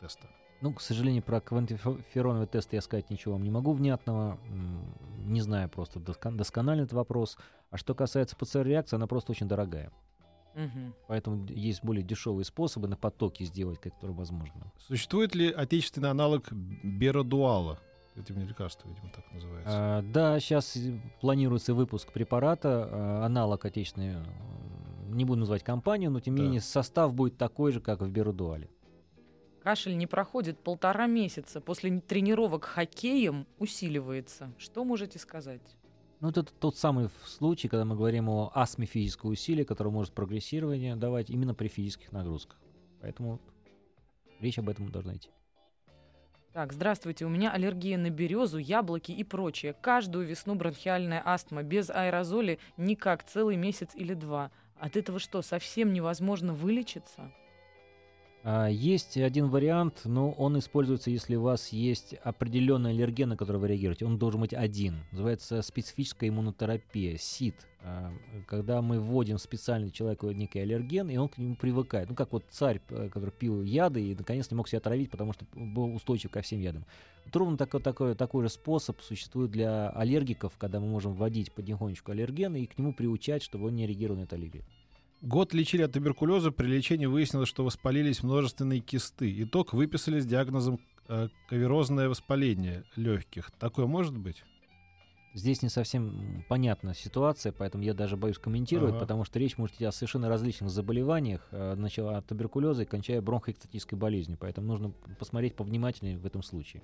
[0.00, 0.26] теста?
[0.60, 4.36] Ну, к сожалению, про квантифероновый тест я сказать ничего вам не могу внятного.
[5.24, 7.38] Не знаю просто доскон- досконально этот вопрос.
[7.70, 9.92] А что касается ПЦР-реакции, она просто очень дорогая.
[10.56, 10.94] Мгм.
[11.06, 14.72] Поэтому есть более дешевые способы на потоке сделать, которые возможно.
[14.78, 17.78] Существует ли отечественный аналог беродуала?
[18.16, 19.70] Это лекарство, видимо, так называется.
[19.72, 20.76] А, да, сейчас
[21.20, 24.24] планируется выпуск препарата, а, аналог отечественный, э,
[25.16, 26.44] не буду называть компанию, но тем не Да.
[26.44, 28.70] менее состав будет такой же, как в Берудуале.
[29.62, 31.60] Кашель не проходит полтора месяца.
[31.60, 34.52] После тренировок хоккеем усиливается.
[34.56, 35.60] Что можете сказать?
[36.20, 40.96] Ну, это тот самый случай, когда мы говорим о астме физического усилия, которое может прогрессирование
[40.96, 42.58] давать именно при физических нагрузках.
[43.00, 43.40] Поэтому
[44.40, 45.30] речь об этом должна идти.
[46.52, 49.72] Так, здравствуйте, у меня аллергия на березу, яблоки и прочее.
[49.80, 54.50] Каждую весну бронхиальная астма, без аэрозоли никак, целый месяц или два.
[54.80, 57.30] От этого что, совсем невозможно вылечиться?
[58.42, 63.58] А, Есть один вариант, но он используется, если у вас есть определенный аллерген, на который
[63.58, 64.06] вы реагируете.
[64.06, 65.04] Он должен быть один.
[65.12, 67.54] Называется специфическая иммунотерапия, СИД.
[67.82, 68.10] А,
[68.46, 72.08] Когда мы вводим специальный человеку некий аллерген, и он к нему привыкает.
[72.08, 75.44] Ну, как вот царь, который пил яды и наконец не мог себя отравить, потому что
[75.52, 76.86] был устойчив ко всем ядам.
[77.26, 82.12] Вот ровно такой, такой, такой же способ существует для аллергиков, когда мы можем вводить потихонечку
[82.12, 84.64] аллергены и к нему приучать, чтобы он не реагировал на эту аллергию.
[85.22, 89.42] Год лечили от туберкулеза, при лечении выяснилось, что воспалились множественные кисты.
[89.42, 93.50] Итог выписали с диагнозом э, каверозное воспаление легких.
[93.58, 94.44] Такое может быть?
[95.34, 99.00] Здесь не совсем понятна ситуация, поэтому я даже боюсь комментировать, Ага.
[99.00, 103.20] потому что речь может идти о совершенно различных заболеваниях, э, начала от туберкулеза и кончая
[103.20, 106.82] бронхоэкстатической болезнью, поэтому нужно посмотреть повнимательнее в этом случае.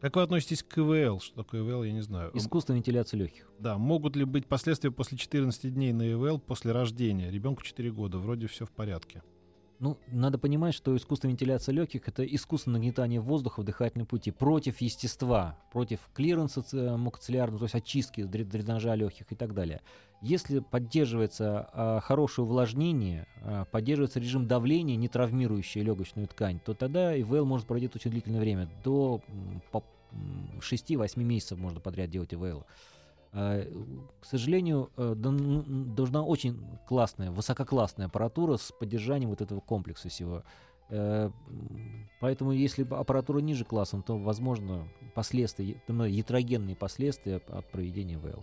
[0.00, 1.20] Как вы относитесь к ИВЛ?
[1.20, 2.30] Что такое ИВЛ, я не знаю.
[2.34, 3.50] Искусственная вентиляция легких.
[3.58, 7.30] Да, могут ли быть последствия после 14 дней на ИВЛ после рождения?
[7.30, 9.22] Ребенку 4 года, вроде все в порядке.
[9.78, 14.80] Ну, надо понимать, что искусственная вентиляция легких это искусственное нагнетание воздуха в дыхательном пути против
[14.80, 16.62] естества, против клиренса
[16.96, 19.82] мукоцилиарного, то есть очистки дре- дренажа легких и так далее.
[20.26, 27.16] Если поддерживается а, хорошее увлажнение, а, поддерживается режим давления, не травмирующий легочную ткань, то тогда
[27.20, 28.68] ИВЛ может пройти очень длительное время.
[28.82, 32.64] До м, по- м, 6-8 месяцев можно подряд делать ИВЛ.
[33.32, 33.62] А,
[34.20, 36.58] К сожалению, э, да- н- должна очень
[36.88, 40.42] классная, высококлассная аппаратура с поддержанием вот этого комплекса всего.
[40.88, 41.30] Э,
[42.20, 48.42] Поэтому, если аппаратура ниже классом, то, возможно, последствия, ну, ятрогенные последствия от проведения ВЛ.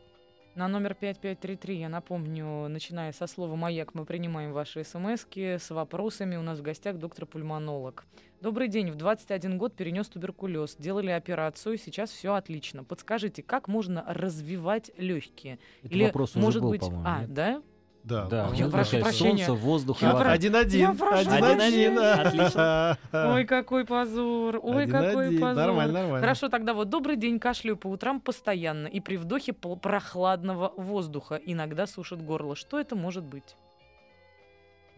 [0.56, 6.36] На номер 5533, я напомню, начиная со слова «Маяк», мы принимаем ваши смс с вопросами.
[6.36, 8.06] У нас в гостях доктор-пульмонолог.
[8.39, 8.92] Добрый день.
[8.92, 10.76] В 21 год перенес туберкулез.
[10.78, 12.84] Делали операцию, сейчас все отлично.
[12.84, 15.58] Подскажите, как можно развивать легкие?
[15.82, 16.84] Это Или, вопрос уже может был, быть...
[17.04, 17.34] а, нет?
[17.34, 17.63] да?
[18.04, 18.26] Да.
[18.26, 19.46] Да, я ну, прошу прощения.
[19.46, 20.26] Солнце, воздух и Я вода.
[20.26, 20.80] про- Один-один.
[20.82, 21.96] Я прошу Один-один.
[21.96, 22.98] прощения.
[23.34, 24.60] Ой, какой позор.
[24.62, 25.39] Ой, какой Один-один.
[25.42, 25.56] позор.
[25.56, 26.20] Нормально, нормально.
[26.20, 31.88] Хорошо, тогда вот добрый день, кашляю по утрам постоянно и при вдохе прохладного воздуха иногда
[31.88, 32.56] сушит горло.
[32.56, 33.56] Что это может быть?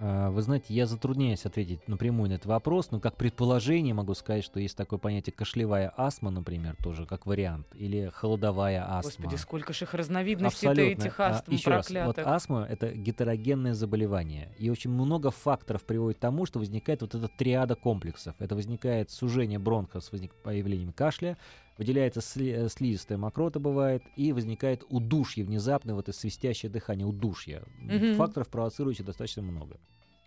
[0.07, 4.43] А, Вы знаете, я затрудняюсь ответить напрямую на этот вопрос, но как предположение могу сказать,
[4.43, 9.11] что есть такое понятие кашлевая астма, например, тоже как вариант, или холодовая астма.
[9.11, 11.01] Господи, сколько ж их разновидностей-то Абсолютно.
[11.01, 12.27] этих А, астм еще раз, вот проклятых.
[12.27, 14.53] астма это гетерогенное заболевание.
[14.59, 18.35] И очень много факторов приводит к тому, что возникает вот эта триада комплексов.
[18.37, 20.35] Это возникает сужение бронха с возник...
[20.35, 21.35] появлением кашля,
[21.77, 27.63] выделяется сли- э, слизистая мокрота бывает, и возникает удушье внезапное, вот это свистящее дыхание, удушье.
[27.79, 28.15] Мгм.
[28.15, 29.77] Факторов провоцирующих достаточно много.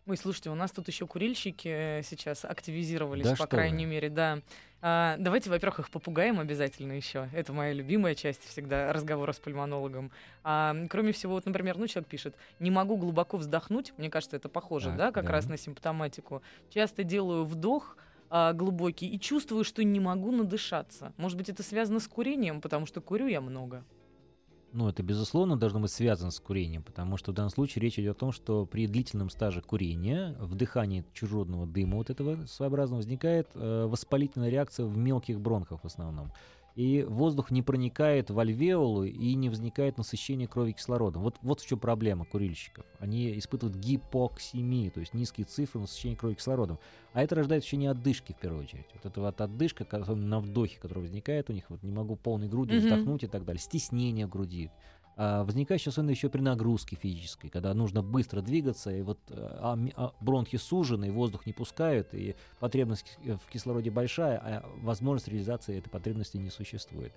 [0.06, 3.90] Ой, слушайте, у нас тут еще курильщики э, сейчас активизировались, Да по крайней вы.
[3.92, 4.40] мере, да.
[4.80, 7.28] А, давайте, во-первых, их попугаем обязательно еще.
[7.34, 10.10] Это моя любимая часть всегда разговора с пульмонологом.
[10.44, 13.92] А, кроме всего, вот, например, ну, человек пишет, не могу глубоко вздохнуть.
[13.98, 15.32] Мне кажется, это похоже, Так, да, как да.
[15.32, 16.40] раз на симптоматику.
[16.70, 17.96] Часто делаю вдох
[18.30, 21.12] а, глубокий и чувствую, что не могу надышаться.
[21.16, 23.84] Может быть, это связано с курением, потому что курю я много.
[24.72, 28.16] Ну, это, безусловно, должно быть связано с курением, потому что в данном случае речь идет
[28.16, 33.86] о том, что при длительном стаже курения, вдыхании чужеродного дыма вот этого своеобразного, возникает э,
[33.86, 36.32] воспалительная реакция в мелких бронхах в основном.
[36.78, 41.22] И воздух не проникает в альвеолу и не возникает насыщение крови кислородом.
[41.22, 42.86] Вот, вот в чем проблема курильщиков.
[43.00, 46.78] Они испытывают гипоксимию, то есть низкие цифры насыщения крови кислородом.
[47.14, 48.86] А это рождает ощущение отдышки в первую очередь.
[48.94, 52.46] Вот это вот отдышка, которая на вдохе, которая возникает у них, вот не могу полной
[52.46, 52.84] грудью Мгм.
[52.84, 53.60] вздохнуть и так далее.
[53.60, 54.70] Стеснение груди.
[55.20, 59.92] А, возникающее особенно еще при нагрузке физической, когда нужно быстро двигаться, и вот а, ми-
[59.96, 65.26] а, бронхи сужены, и воздух не пускают, и потребность ки- в кислороде большая, а возможность
[65.26, 67.12] реализации этой потребности не существует.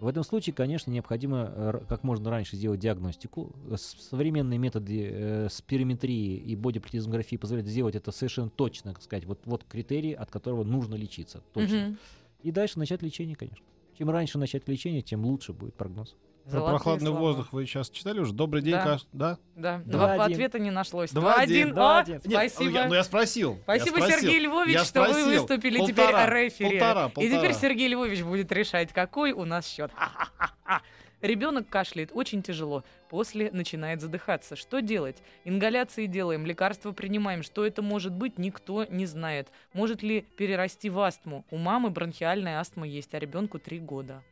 [0.00, 3.52] В этом случае, конечно, необходимо э, как можно раньше сделать диагностику.
[3.70, 9.40] Э, Современные методы э, спирометрии и бодиплетизмографии позволяют сделать это совершенно точно, так сказать, вот,
[9.44, 11.42] вот критерий, от которого нужно лечиться.
[11.52, 11.76] Точно.
[11.88, 11.98] Мгм.
[12.42, 13.64] И дальше начать лечение, конечно.
[13.98, 16.14] Чем раньше начать лечение, тем лучше будет прогноз.
[16.50, 17.20] Про прохладный слова.
[17.20, 18.32] воздух вы сейчас читали уже?
[18.32, 18.84] Добрый день, Да.
[18.84, 19.06] Каш.
[19.12, 19.38] Да?
[19.56, 21.10] Да, Два два ответа не нашлось.
[21.10, 21.56] Два Два один.
[21.64, 21.74] один.
[21.74, 22.14] Два один.
[22.24, 22.70] Нет, спасибо.
[22.78, 23.54] я- ну я спросил.
[23.54, 24.18] я Спасибо, спросил.
[24.20, 25.26] Сергей Львович, Я что вы спросил.
[25.30, 26.78] выступили Полтора, теперь рефери.
[26.78, 27.52] полтора, И теперь полтора.
[27.54, 29.90] Сергей Львович будет решать, какой у нас счет.
[31.22, 34.54] Ребенок кашляет очень тяжело, после начинает задыхаться.
[34.54, 35.16] Что делать?
[35.44, 37.42] Ингаляции делаем, лекарства принимаем.
[37.42, 39.48] Что это может быть, никто не знает.
[39.72, 41.44] Может ли перерасти в астму?
[41.50, 44.22] У мамы бронхиальная астма есть, а ребенку три года.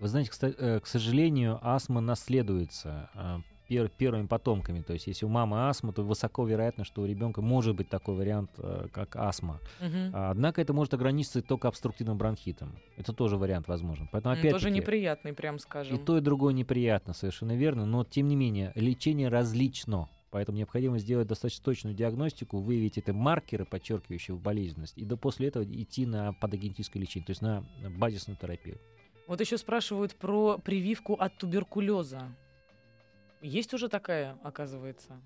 [0.00, 3.10] Вы знаете, э, к сожалению, астма наследуется
[3.68, 4.80] пер- первыми потомками.
[4.80, 8.14] То есть, если у мамы астма, то высоко вероятно, что у ребенка может быть такой
[8.16, 9.60] вариант, э, как астма.
[9.80, 12.76] А, Однако это может ограничиться только обструктивным бронхитом.
[12.96, 14.08] Это тоже вариант возможен.
[14.10, 15.96] Поэтому М, опять Тоже неприятный, прям скажем.
[15.96, 17.84] и то, и другое неприятно, совершенно верно.
[17.86, 20.08] Но, тем не менее, лечение различно.
[20.30, 25.64] Поэтому необходимо сделать достаточно точную диагностику, выявить это маркеры, подчеркивающие болезненность, и до после этого
[25.64, 27.64] идти на патогенетическое лечение, то есть на
[27.98, 28.78] базисную терапию.
[29.30, 32.34] Вот еще спрашивают про прививку от туберкулеза.
[33.40, 35.20] Есть уже такая, оказывается?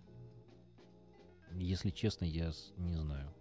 [1.52, 3.32] Если честно, я не знаю.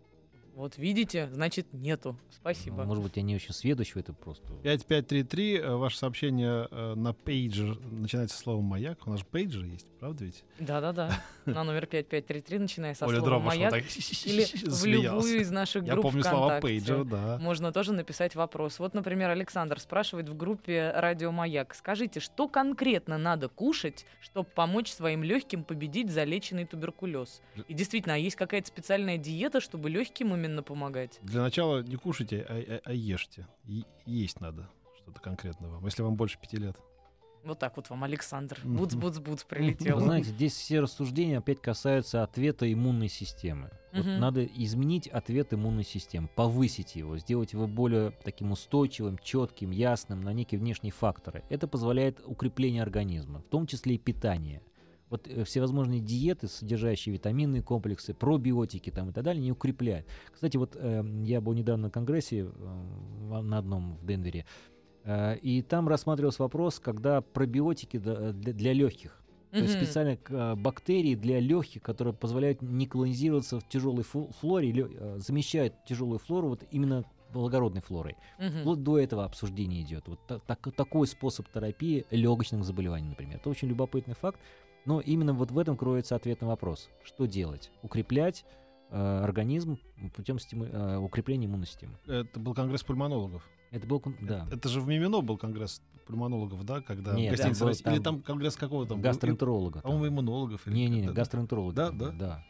[0.55, 2.15] Вот видите, значит нету.
[2.29, 2.83] Спасибо.
[2.83, 4.45] Ну, Может быть, я не очень сведущ в этом просто.
[4.63, 8.99] 5533, э, ваше сообщение э, на пейджер начинается словом «маяк».
[9.07, 10.43] У нас же пейджер есть, правда ведь?
[10.59, 11.09] Да-да-да.
[11.45, 13.73] На номер 5533, начиная со Оля слова «Маяк».
[13.73, 17.37] Или в любую из наших Я групп помню слова пейджер, да.
[17.39, 18.77] Можно тоже написать вопрос.
[18.77, 21.73] Вот, например, Александр спрашивает в группе «Радио Маяк».
[21.73, 27.41] Скажите, что конкретно надо кушать, чтобы помочь своим легким победить залеченный туберкулез?
[27.67, 31.19] И действительно, а есть какая-то специальная диета, чтобы легким именно помогать?
[31.23, 33.47] Для начала не кушайте, а, а- а ешьте.
[33.65, 34.69] И- есть надо
[35.01, 36.77] что-то конкретное вам, если вам больше пяти лет.
[37.43, 38.57] Вот так вот вам, Александр.
[38.63, 39.97] Буц-буц-буц прилетел.
[39.97, 43.69] Вы знаете, здесь все рассуждения опять касаются ответа иммунной системы.
[43.91, 44.19] Вот Мгм.
[44.19, 50.31] надо изменить ответ иммунной системы, повысить его, сделать его более таким устойчивым, четким, ясным на
[50.31, 51.43] некие внешние факторы.
[51.49, 54.61] Это позволяет укрепление организма, в том числе и питание.
[55.13, 60.07] Вот э, всевозможные диеты, содержащие витаминные комплексы, пробиотики там и так далее, не укрепляют.
[60.31, 64.45] Кстати, вот э, я был недавно на конгрессе э, на одном в Денвере,
[65.03, 69.19] э, и там рассматривался вопрос, когда пробиотики да, для, для легких.
[69.51, 74.89] То есть специально э, бактерии для легких, которые позволяют не колонизироваться в тяжелой флоре, лё-
[74.99, 78.15] э, замещают тяжелую флору вот именно благородной флорой.
[78.39, 78.63] Мгм.
[78.63, 80.07] Вот до этого обсуждения идет.
[80.07, 83.35] Вот та- так- такой способ терапии легочных заболеваний, например.
[83.37, 84.39] Это очень любопытный факт.
[84.85, 86.89] Но именно вот в этом кроется ответ на вопрос.
[87.03, 87.71] Что делать?
[87.83, 88.45] Укреплять
[88.89, 89.77] э, организм
[90.15, 91.93] путем стиму- э, укрепления иммунной системы.
[92.05, 93.47] Это был конгресс пульмонологов.
[93.71, 94.03] Это был...
[94.21, 94.47] Да.
[94.51, 97.87] Это же в Мимино был конгресс пульмонологов, да, когда Нет, в гостинице там был- России-
[97.87, 99.01] Или там там конгресс какого там?
[99.01, 99.81] Гастроэнтеролога.
[99.81, 99.83] там.
[99.91, 100.67] По-моему, иммунологов.
[100.67, 101.37] или Не-не-не, как-то,
[101.71, 101.91] да.
[101.91, 102.43] Да, там да?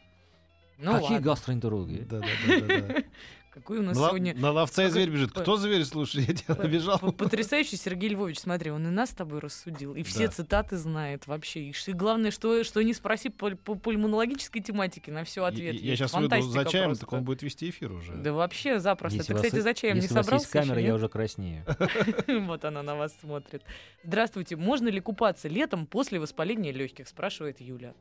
[0.76, 1.20] Ну Какие ладно.
[1.20, 1.98] гастроэнтерологи?
[2.10, 2.94] Да, да, да, да, да.
[3.54, 5.30] Какой у нас На сегодня На ловца и зверь бежит.
[5.30, 9.38] Кто зверь, слушай, я тебя п- Потрясающий Сергей Львович, смотри, он и нас с тобой
[9.38, 10.32] рассудил, и все Да.
[10.32, 11.68] цитаты знает вообще.
[11.68, 15.98] И главное, что, что не спроси по, по пульмонологической тематике, на все ответ Я есть.
[16.02, 17.06] сейчас выйду Фантастика за чаем, просто.
[17.06, 18.14] так он будет вести эфир уже.
[18.16, 19.18] Да вообще запросто.
[19.18, 21.64] Если Ты, вас кстати, за чаем не Если собрался есть камера, еще, я уже краснею.
[22.48, 23.62] Вот она на вас смотрит.
[24.02, 27.06] Здравствуйте, можно ли купаться летом после воспаления легких?
[27.06, 27.94] Спрашивает Юля.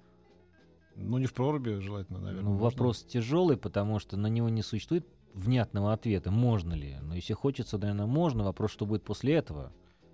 [0.96, 2.44] Ну, не в проруби, желательно, наверное.
[2.44, 2.64] Ну, можно.
[2.64, 6.98] вопрос тяжелый, потому что на него не существует внятного ответа, можно ли.
[7.02, 8.44] Но если хочется, наверное, можно.
[8.44, 9.72] Вопрос, что будет после этого.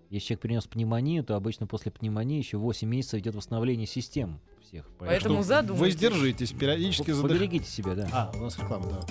[0.09, 4.89] Если человек перенес пневмонию, то обычно после пневмонии еще 8 месяцев идет восстановление систем всех.
[4.97, 5.95] Поэтому Что задумайтесь.
[5.95, 7.39] Воздержитесь, периодически задыхайтесь.
[7.39, 8.07] Поберегите себя, да.
[8.11, 9.05] А, у нас реклама, да.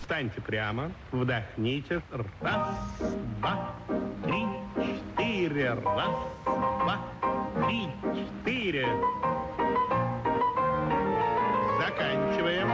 [0.00, 2.02] Встаньте прямо, вдохните.
[2.40, 2.68] Раз,
[3.40, 3.74] два,
[4.24, 4.44] три,
[5.16, 5.72] четыре.
[5.72, 6.14] Раз,
[6.44, 7.00] два,
[7.66, 8.86] три, четыре.
[11.86, 12.68] Заканчиваем.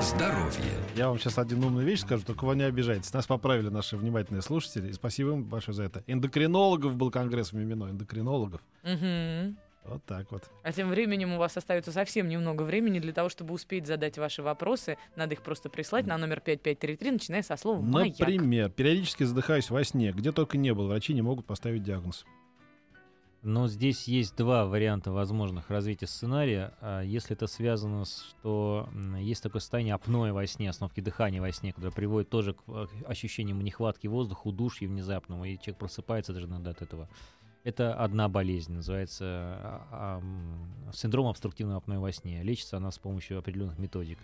[0.00, 0.72] Здоровье.
[0.94, 3.12] Я вам сейчас один умную вещь скажу, только вы не обижайтесь.
[3.12, 6.04] Нас поправили наши внимательные слушатели, и спасибо им большое за это.
[6.06, 8.60] Эндокринологов был конгресс в Мимино, эндокринологов.
[8.84, 9.56] Мгм.
[9.84, 10.44] Вот так вот.
[10.62, 14.40] А тем временем у вас остается совсем немного времени для того, чтобы успеть задать ваши
[14.40, 14.96] вопросы.
[15.16, 18.20] Надо их просто прислать на номер 5533, начиная со слова «Маяк».
[18.20, 20.12] Например, периодически задыхаюсь во сне.
[20.12, 22.24] Где только не был, врачи не могут поставить диагноз.
[23.42, 26.74] Но здесь есть два варианта возможных развития сценария.
[26.82, 28.86] А Если это связано с, что
[29.18, 32.86] есть такое состояние апноэ во сне, остановки дыхания во сне, которое приводит тоже к э,
[33.06, 37.08] ощущениям нехватки воздуха, удушья внезапного, и человек просыпается даже иногда от этого.
[37.64, 42.42] Это одна болезнь, называется а, а, синдром обструктивного апноэ во сне.
[42.42, 44.18] Лечится она с помощью определенных методик.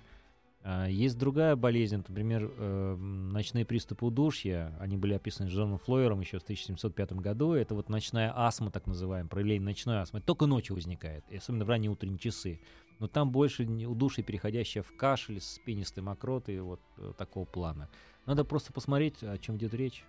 [0.68, 4.76] А, Есть другая болезнь, например, э, ночные приступы удушья.
[4.80, 7.52] Они были описаны Джоном Флойером еще в 1705 году.
[7.52, 10.20] Это вот ночная астма, так называемая, проявление ночной астмы.
[10.20, 12.58] Только ночью возникает, и особенно в ранние утренние часы.
[12.98, 17.88] Но там больше удушье, переходящее в кашель с пенистой мокротой, вот э, такого плана.
[18.26, 20.04] Надо просто посмотреть, о чем идет речь.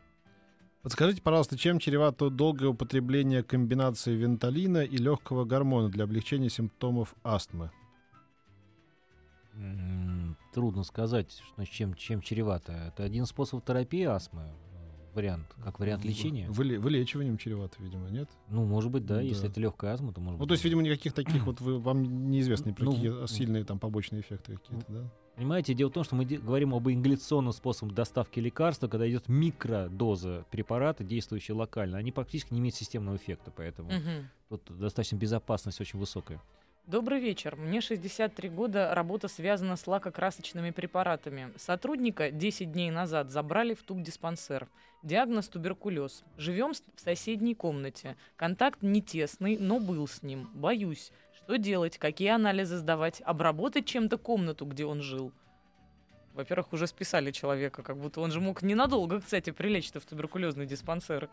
[0.82, 7.70] Подскажите, пожалуйста, чем чревато долгое употребление комбинации венталина и легкого гормона для облегчения симптомов астмы?
[10.54, 12.74] Трудно сказать, что чем, чем чревато.
[12.74, 16.48] Это один способ терапии астмы, э, вариант, как вариант лечения.
[16.50, 18.30] Выле- вылечиванием чревато, видимо, нет?
[18.50, 19.48] Ну, может быть, да, если Да.
[19.50, 20.50] это легкая астма, то может Ну, быть.
[20.50, 24.22] то есть, видимо, никаких таких вот вы, вам неизвестны Ну, какие в- сильные там побочные
[24.22, 25.10] эффекты какие-то, да?
[25.36, 30.46] Понимаете, дело в том, что мы говорим об ингаляционном способе доставки лекарства, когда идет микродоза
[30.50, 32.00] препарата, действующая локально.
[32.00, 34.30] Они практически не имеют системного эффекта, поэтому Мгм.
[34.50, 36.42] тут достаточно безопасность очень высокая.
[36.88, 37.58] Добрый вечер.
[37.58, 41.52] Мне 63 года, работа связана с лакокрасочными препаратами.
[41.58, 44.70] Сотрудника 10 дней назад забрали в тубдиспансер.
[45.04, 46.24] Диагноз туберкулез.
[46.38, 48.16] Живем в соседней комнате.
[48.38, 50.50] Контакт не тесный, но был с ним.
[50.54, 51.12] Боюсь.
[51.36, 51.98] Что делать?
[51.98, 53.22] Какие анализы сдавать?
[53.26, 55.34] Обработать чем-то комнату, где он жил?
[56.36, 61.30] Во-первых, уже списали человека, как будто он же мог ненадолго, кстати, прилечь-то в туберкулезный диспансер.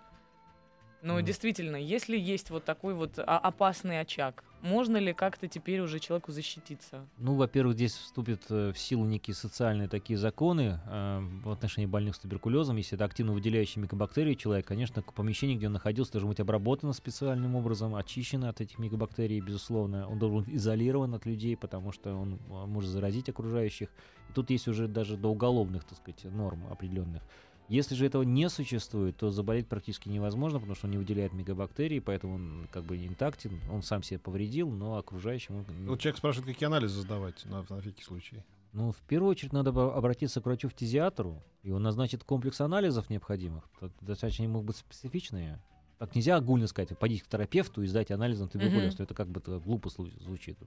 [1.01, 1.25] Но Мгм.
[1.27, 6.33] действительно, если есть вот такой вот а, опасный очаг, можно ли как-то теперь уже человеку
[6.33, 7.07] защититься?
[7.19, 12.17] Ну, во-первых, здесь вступят э, в силу некие социальные такие законы э, в отношении больных
[12.17, 12.77] с туберкулезом.
[12.77, 16.95] Если это активно выделяющие микобактерии человек, конечно, к помещению, где он находился, должен быть обработано
[16.95, 20.09] специальным образом, очищено от этих микобактерий, безусловно.
[20.09, 23.91] Он должен быть изолирован от людей, потому что он э, может заразить окружающих.
[24.31, 27.23] И тут есть уже даже до уголовных, так сказать, норм определенных.
[27.69, 31.99] Если же этого не существует, то заболеть практически невозможно, потому что он не выделяет мегабактерии,
[31.99, 36.53] поэтому он как бы интактен, он сам себе повредил, но окружающим он Вот человек спрашивает,
[36.53, 38.43] какие анализы сдавать на, на всякий случай.
[38.73, 43.65] ну, в первую очередь надо обратиться к врачу-фтизиатру, и он назначит комплекс анализов необходимых.
[44.03, 45.59] Достаточно они могут быть специфичные.
[45.99, 48.95] Так нельзя огульно сказать, пойдите к терапевту и сдайте анализ на туберкулез.
[48.95, 49.05] Мгм.
[49.05, 50.59] Это как бы глупо звучит.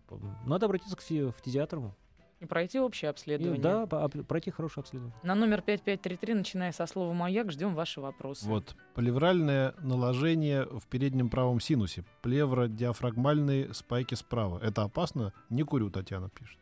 [0.46, 1.94] Надо обратиться к фти- фтизиатру.
[2.40, 3.60] И пройти общее И, обследование.
[3.62, 5.16] да, по- об- пройти хорошее обследование.
[5.24, 8.46] На номер 5533, начиная со слова «Маяк», ждем ваши вопросы.
[8.46, 8.76] Вот.
[8.94, 12.04] Плевральное наложение в переднем правом синусе.
[12.22, 14.60] Плевродиафрагмальные спайки справа.
[14.62, 15.34] Это опасно?
[15.50, 16.60] Не курю, Татьяна пишет.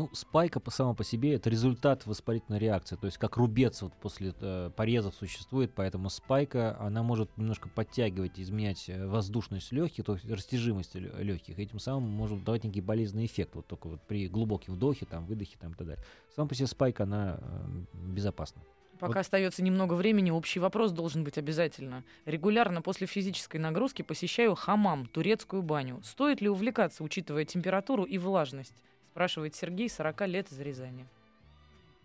[0.00, 2.96] Ну, спайка по сама по себе это результат воспалительной реакции.
[2.96, 8.40] То есть как рубец вот после э, порезов существует, поэтому спайка, она может немножко подтягивать,
[8.40, 11.58] изменять э, воздушность легких, то есть растяжимость легких.
[11.58, 13.54] Этим самым может давать некий болезненный эффект.
[13.56, 16.02] Вот только вот при глубоком вдохе, там, выдохе там, и так далее.
[16.34, 18.62] Сама по себе спайка, она э, безопасна.
[19.00, 19.20] Пока Вот.
[19.20, 22.04] остается немного времени, общий вопрос должен быть обязательно.
[22.24, 26.00] Регулярно после физической нагрузки посещаю хамам, турецкую баню.
[26.02, 28.82] Стоит ли увлекаться, учитывая температуру и влажность?
[29.10, 31.04] Спрашивает Сергей, 40 лет из Рязани.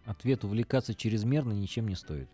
[0.05, 2.27] Ответ увлекаться чрезмерно ничем не стоит.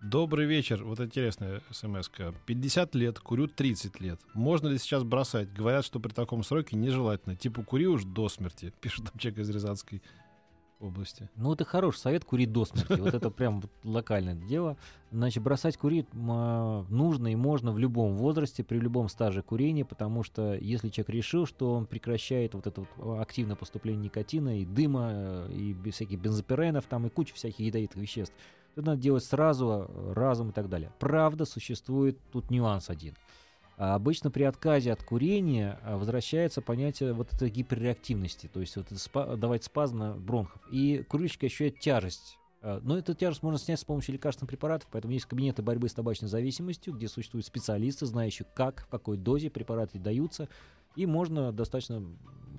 [0.00, 0.84] Добрый вечер.
[0.84, 2.34] Вот интересная смс -ка.
[2.46, 4.20] 50 лет, курю 30 лет.
[4.34, 5.52] Можно ли сейчас бросать?
[5.52, 7.34] Говорят, что при таком сроке нежелательно.
[7.34, 10.02] Типа кури уж до смерти, пишет там человек из Рязанской
[10.80, 11.28] области.
[11.36, 13.00] Ну, это хороший совет курить до смерти.
[13.00, 14.76] Вот это прям локальное дело.
[15.10, 20.22] Значит, бросать курить а, нужно и можно в любом возрасте, при любом стаже курения, потому
[20.22, 25.10] что если человек решил, что он прекращает вот это вот активное поступление никотина и дыма,
[25.12, 28.34] э, и всяких бензопиренов, там и куча всяких ядовитых веществ,
[28.74, 30.92] то надо делать сразу, разом и так далее.
[30.98, 33.14] Правда, существует тут нюанс один.
[33.76, 38.86] А обычно при отказе от курения а, возвращается понятие вот этой гиперреактивности, то есть вот
[38.92, 40.62] спа- давать спазм на бронхов.
[40.72, 42.38] И курильщик ощущает тяжесть.
[42.62, 45.94] А, Но эту тяжесть можно снять с помощью лекарственных препаратов, поэтому есть кабинеты борьбы с
[45.94, 50.48] табачной зависимостью, где существуют специалисты, знающие, как, в какой дозе препараты даются,
[50.94, 52.02] и можно достаточно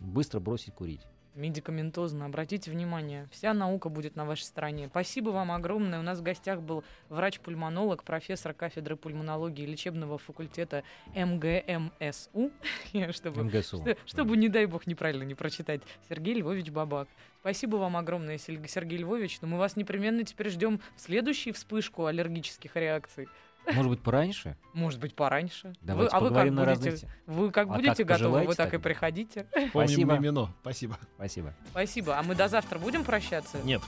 [0.02, 1.02] быстро бросить курить.
[1.38, 2.26] Медикаментозно.
[2.26, 4.88] Обратите внимание, вся наука будет на вашей стороне.
[4.88, 6.00] Спасибо вам огромное.
[6.00, 10.84] У нас в гостях был врач-пульмонолог, профессор кафедры пульмонологии лечебного факультета
[11.16, 12.52] МГМСУ,
[13.12, 13.78] чтобы МГСУ.
[13.78, 15.82] Что- чтобы, не дай бог, неправильно не прочитать.
[16.10, 17.08] Сергей Львович Бабак.
[17.42, 19.40] Спасибо вам огромное, Сергей Львович.
[19.42, 23.28] Но мы вас непременно теперь ждем в следующую вспышку аллергических реакций.
[23.74, 24.58] Может быть, пораньше?
[24.74, 25.74] Может быть, пораньше.
[25.82, 27.10] Давайте вы, а вы как поговорим на будете?
[27.26, 29.48] Вы как А будете как готовы, вы так и так и приходите.
[29.52, 30.14] Помним Спасибо.
[30.14, 30.54] Мимино.
[30.62, 30.98] Спасибо.
[31.16, 31.54] Спасибо.
[31.72, 32.18] Спасибо.
[32.18, 33.58] А мы до завтра будем прощаться?
[33.64, 33.82] Нет.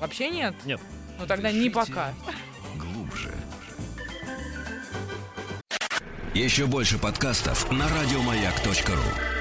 [0.00, 0.54] Вообще нет?
[0.64, 0.80] Нет.
[1.18, 2.12] Ну тогда не Дышите пока.
[2.76, 3.34] Глубже.
[6.34, 9.37] Еще больше подкастов на радиомаяк.ру.